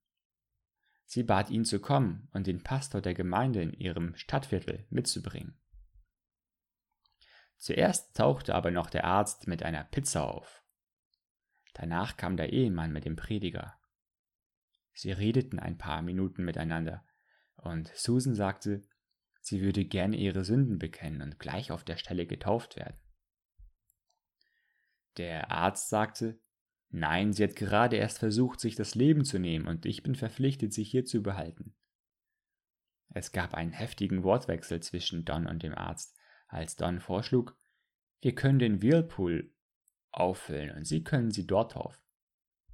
Sie 1.05 1.23
bat 1.23 1.51
ihn 1.51 1.66
zu 1.66 1.79
kommen 1.79 2.29
und 2.33 2.47
den 2.47 2.62
Pastor 2.62 3.03
der 3.03 3.14
Gemeinde 3.14 3.61
in 3.61 3.75
ihrem 3.75 4.16
Stadtviertel 4.16 4.87
mitzubringen. 4.88 5.61
Zuerst 7.59 8.16
tauchte 8.16 8.55
aber 8.55 8.70
noch 8.70 8.88
der 8.88 9.05
Arzt 9.05 9.47
mit 9.47 9.62
einer 9.62 9.85
Pizza 9.85 10.25
auf. 10.25 10.63
Danach 11.75 12.17
kam 12.17 12.37
der 12.37 12.53
Ehemann 12.53 12.93
mit 12.93 13.05
dem 13.05 13.17
Prediger. 13.17 13.79
Sie 14.93 15.13
redeten 15.13 15.59
ein 15.59 15.77
paar 15.77 16.03
Minuten 16.03 16.45
miteinander, 16.45 17.05
und 17.57 17.89
Susan 17.95 18.35
sagte, 18.35 18.83
sie 19.41 19.61
würde 19.61 19.85
gerne 19.85 20.17
ihre 20.17 20.45
Sünden 20.45 20.79
bekennen 20.79 21.23
und 21.23 21.39
gleich 21.39 21.71
auf 21.71 21.85
der 21.85 21.97
Stelle 21.97 22.27
getauft 22.27 22.77
werden. 22.77 22.97
Der 25.17 25.51
Arzt 25.51 25.89
sagte, 25.89 26.41
nein, 26.91 27.33
sie 27.33 27.45
hat 27.45 27.57
gerade 27.57 27.97
erst 27.97 28.19
versucht, 28.19 28.61
sich 28.61 28.77
das 28.77 28.95
Leben 28.95 29.25
zu 29.25 29.39
nehmen, 29.39 29.67
und 29.67 29.85
ich 29.87 30.03
bin 30.03 30.15
verpflichtet, 30.15 30.73
sie 30.73 30.85
hier 30.85 31.05
zu 31.05 31.23
behalten. 31.23 31.75
Es 33.11 33.33
gab 33.33 33.55
einen 33.55 33.73
heftigen 33.73 34.23
Wortwechsel 34.23 34.81
zwischen 34.81 35.25
Don 35.25 35.47
und 35.47 35.63
dem 35.63 35.75
Arzt, 35.75 36.17
als 36.49 36.77
Don 36.77 37.01
vorschlug, 37.01 37.57
wir 38.21 38.35
können 38.35 38.59
den 38.59 38.81
Whirlpool 38.81 39.54
auffüllen 40.18 40.70
und 40.77 40.87
Sie 40.87 41.05
können 41.05 41.31
sie 41.31 41.46
dort 41.46 41.72
taufen. 41.72 42.00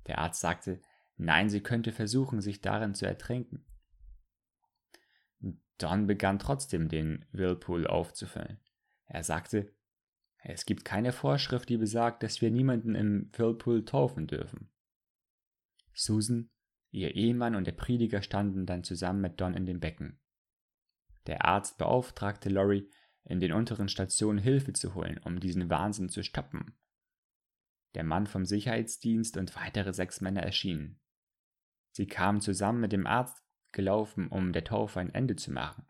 Der 0.07 0.19
Arzt 0.19 0.41
sagte, 0.41 0.81
nein, 1.17 1.51
sie 1.51 1.63
könnte 1.63 1.93
versuchen, 1.93 2.41
sich 2.41 2.61
darin 2.61 2.95
zu 2.95 3.07
ertränken. 3.07 3.65
Don 5.79 6.07
begann 6.07 6.39
trotzdem 6.39 6.89
den 6.89 7.25
Whirlpool 7.33 7.87
aufzufüllen. 7.87 8.59
Er 9.07 9.23
sagte, 9.23 9.73
es 10.43 10.65
gibt 10.65 10.85
keine 10.85 11.13
Vorschrift, 11.13 11.69
die 11.69 11.77
besagt, 11.77 12.23
dass 12.23 12.41
wir 12.41 12.51
niemanden 12.51 12.95
im 12.95 13.31
Whirlpool 13.33 13.85
taufen 13.85 14.27
dürfen. 14.27 14.71
Susan, 15.93 16.51
ihr 16.91 17.15
Ehemann 17.15 17.55
und 17.55 17.67
der 17.67 17.73
Prediger 17.73 18.23
standen 18.23 18.67
dann 18.67 18.85
zusammen 18.85 19.21
mit 19.21 19.41
Don 19.41 19.55
in 19.55 19.67
dem 19.67 19.81
Becken. 19.81 20.19
Der 21.27 21.45
Arzt 21.45 21.79
beauftragte 21.79 22.49
Lori, 22.49 22.89
in 23.25 23.41
den 23.41 23.53
unteren 23.53 23.89
Stationen 23.89 24.39
Hilfe 24.39 24.73
zu 24.73 24.95
holen, 24.95 25.19
um 25.19 25.41
diesen 25.41 25.69
Wahnsinn 25.69 26.09
zu 26.09 26.23
stoppen. 26.23 26.75
Der 27.95 28.05
Mann 28.05 28.27
vom 28.27 28.45
Sicherheitsdienst 28.45 29.37
und 29.37 29.57
weitere 29.57 29.93
sechs 29.93 30.21
Männer 30.21 30.43
erschienen. 30.43 31.01
Sie 31.93 32.07
kamen 32.07 32.41
zusammen 32.41 32.81
mit 32.81 32.93
dem 32.93 33.07
Arzt 33.07 33.43
gelaufen, 33.73 34.29
um 34.29 34.53
der 34.53 34.65
Taufe 34.65 35.01
ein 35.01 35.13
Ende 35.13 35.37
zu 35.37 35.53
machen. 35.53 35.87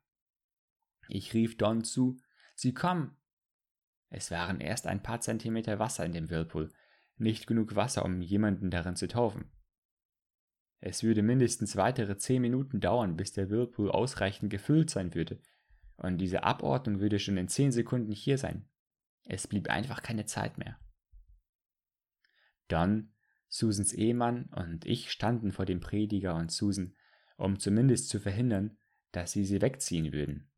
Ich 1.08 1.34
rief 1.34 1.56
Don 1.56 1.84
zu, 1.84 2.20
Sie 2.54 2.74
kommen. 2.74 3.16
Es 4.10 4.30
waren 4.30 4.60
erst 4.60 4.86
ein 4.86 5.02
paar 5.02 5.20
Zentimeter 5.20 5.78
Wasser 5.78 6.04
in 6.04 6.12
dem 6.12 6.30
Whirlpool, 6.30 6.72
nicht 7.16 7.46
genug 7.46 7.76
Wasser, 7.76 8.04
um 8.04 8.20
jemanden 8.22 8.70
darin 8.70 8.96
zu 8.96 9.08
taufen. 9.08 9.50
Es 10.80 11.02
würde 11.02 11.22
mindestens 11.22 11.76
weitere 11.76 12.16
zehn 12.16 12.40
Minuten 12.40 12.80
dauern, 12.80 13.16
bis 13.16 13.32
der 13.32 13.50
Whirlpool 13.50 13.90
ausreichend 13.90 14.50
gefüllt 14.50 14.90
sein 14.90 15.14
würde, 15.14 15.40
und 15.96 16.18
diese 16.18 16.42
Abordnung 16.44 17.00
würde 17.00 17.18
schon 17.18 17.36
in 17.36 17.48
zehn 17.48 17.72
Sekunden 17.72 18.12
hier 18.12 18.38
sein. 18.38 18.66
Es 19.24 19.46
blieb 19.46 19.68
einfach 19.68 20.02
keine 20.02 20.24
Zeit 20.24 20.56
mehr. 20.56 20.78
Don, 22.70 23.12
Susans 23.48 23.92
Ehemann 23.92 24.46
und 24.54 24.87
ich 24.87 25.11
standen 25.11 25.52
vor 25.52 25.66
dem 25.66 25.80
Prediger 25.80 26.37
und 26.37 26.52
Susan, 26.52 26.94
um 27.37 27.59
zumindest 27.59 28.09
zu 28.09 28.20
verhindern, 28.20 28.78
dass 29.12 29.33
sie 29.33 29.44
sie 29.44 29.61
wegziehen 29.61 30.12
würden. 30.12 30.50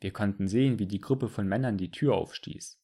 Wir 0.00 0.12
konnten 0.12 0.48
sehen, 0.48 0.78
wie 0.78 0.86
die 0.86 1.00
Gruppe 1.00 1.28
von 1.28 1.46
Männern 1.46 1.76
die 1.76 1.90
Tür 1.90 2.14
aufstieß. 2.14 2.80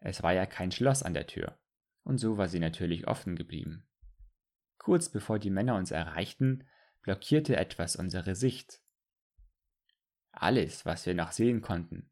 Es 0.00 0.22
war 0.22 0.32
ja 0.32 0.46
kein 0.46 0.70
Schloss 0.70 1.02
an 1.02 1.14
der 1.14 1.26
Tür, 1.26 1.58
und 2.02 2.18
so 2.18 2.36
war 2.36 2.48
sie 2.48 2.60
natürlich 2.60 3.08
offen 3.08 3.36
geblieben. 3.36 3.88
Kurz 4.78 5.08
bevor 5.08 5.38
die 5.38 5.50
Männer 5.50 5.76
uns 5.76 5.90
erreichten, 5.90 6.64
blockierte 7.00 7.56
etwas 7.56 7.96
unsere 7.96 8.34
Sicht. 8.34 8.82
Alles, 10.30 10.84
was 10.84 11.06
wir 11.06 11.14
noch 11.14 11.32
sehen 11.32 11.62
konnten, 11.62 12.10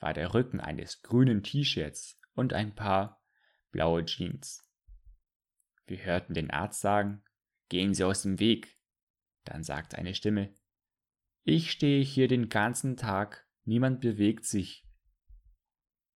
war 0.00 0.14
der 0.14 0.34
Rücken 0.34 0.60
eines 0.60 1.02
grünen 1.02 1.42
T-Shirts 1.42 2.18
und 2.34 2.54
ein 2.54 2.74
paar 2.74 3.22
blaue 3.76 4.06
Jeans. 4.06 4.66
Wir 5.84 5.98
hörten 5.98 6.32
den 6.32 6.50
Arzt 6.50 6.80
sagen, 6.80 7.22
gehen 7.68 7.92
Sie 7.92 8.04
aus 8.04 8.22
dem 8.22 8.40
Weg. 8.40 8.80
Dann 9.44 9.62
sagte 9.62 9.98
eine 9.98 10.14
Stimme, 10.14 10.56
ich 11.44 11.70
stehe 11.70 12.02
hier 12.02 12.26
den 12.26 12.48
ganzen 12.48 12.96
Tag, 12.96 13.46
niemand 13.64 14.00
bewegt 14.00 14.46
sich. 14.46 14.88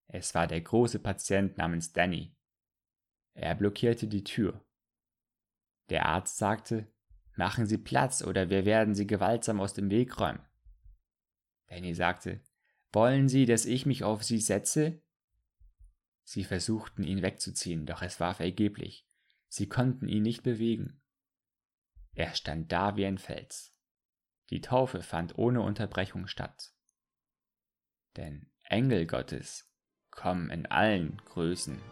Es 0.07 0.35
war 0.35 0.47
der 0.47 0.63
große 0.63 1.01
Patient 1.01 1.59
namens 1.59 1.93
Danny. 1.93 2.35
Er 3.35 3.55
blockierte 3.55 4.09
die 4.09 4.25
Tür. 4.25 4.65
Der 5.91 6.07
Arzt 6.07 6.39
sagte, 6.39 6.91
machen 7.37 7.67
Sie 7.67 7.77
Platz 7.77 8.23
oder 8.23 8.49
wir 8.49 8.65
werden 8.65 8.95
Sie 8.95 9.07
gewaltsam 9.07 9.61
aus 9.61 9.75
dem 9.75 9.91
Weg 9.91 10.19
räumen. 10.19 10.49
Danny 11.69 11.95
sagte, 11.95 12.41
wollen 12.91 13.29
Sie, 13.29 13.45
dass 13.45 13.67
ich 13.67 13.85
mich 13.85 14.03
auf 14.03 14.25
Sie 14.25 14.41
setze? 14.41 15.03
Sie 16.31 16.45
versuchten 16.45 17.03
ihn 17.03 17.23
wegzuziehen, 17.23 17.87
doch 17.87 18.03
es 18.03 18.21
war 18.21 18.35
vergeblich. 18.35 19.05
Sie 19.49 19.69
konnten 19.69 20.07
ihn 20.07 20.23
nicht 20.23 20.45
bewegen. 20.45 21.03
Er 22.13 22.37
stand 22.37 22.71
da 22.71 22.95
wie 22.95 23.05
ein 23.05 23.19
Fels. 23.19 23.75
Die 24.51 24.61
Taufe 24.61 25.03
fand 25.03 25.37
ohne 25.39 25.61
Unterbrechung 25.61 26.29
statt. 26.29 26.73
Denn 28.17 28.49
Engel 28.63 29.09
Gottes 29.09 29.75
kommen 30.13 30.51
in 30.51 30.67
allen 30.67 31.17
Größen 31.25 31.83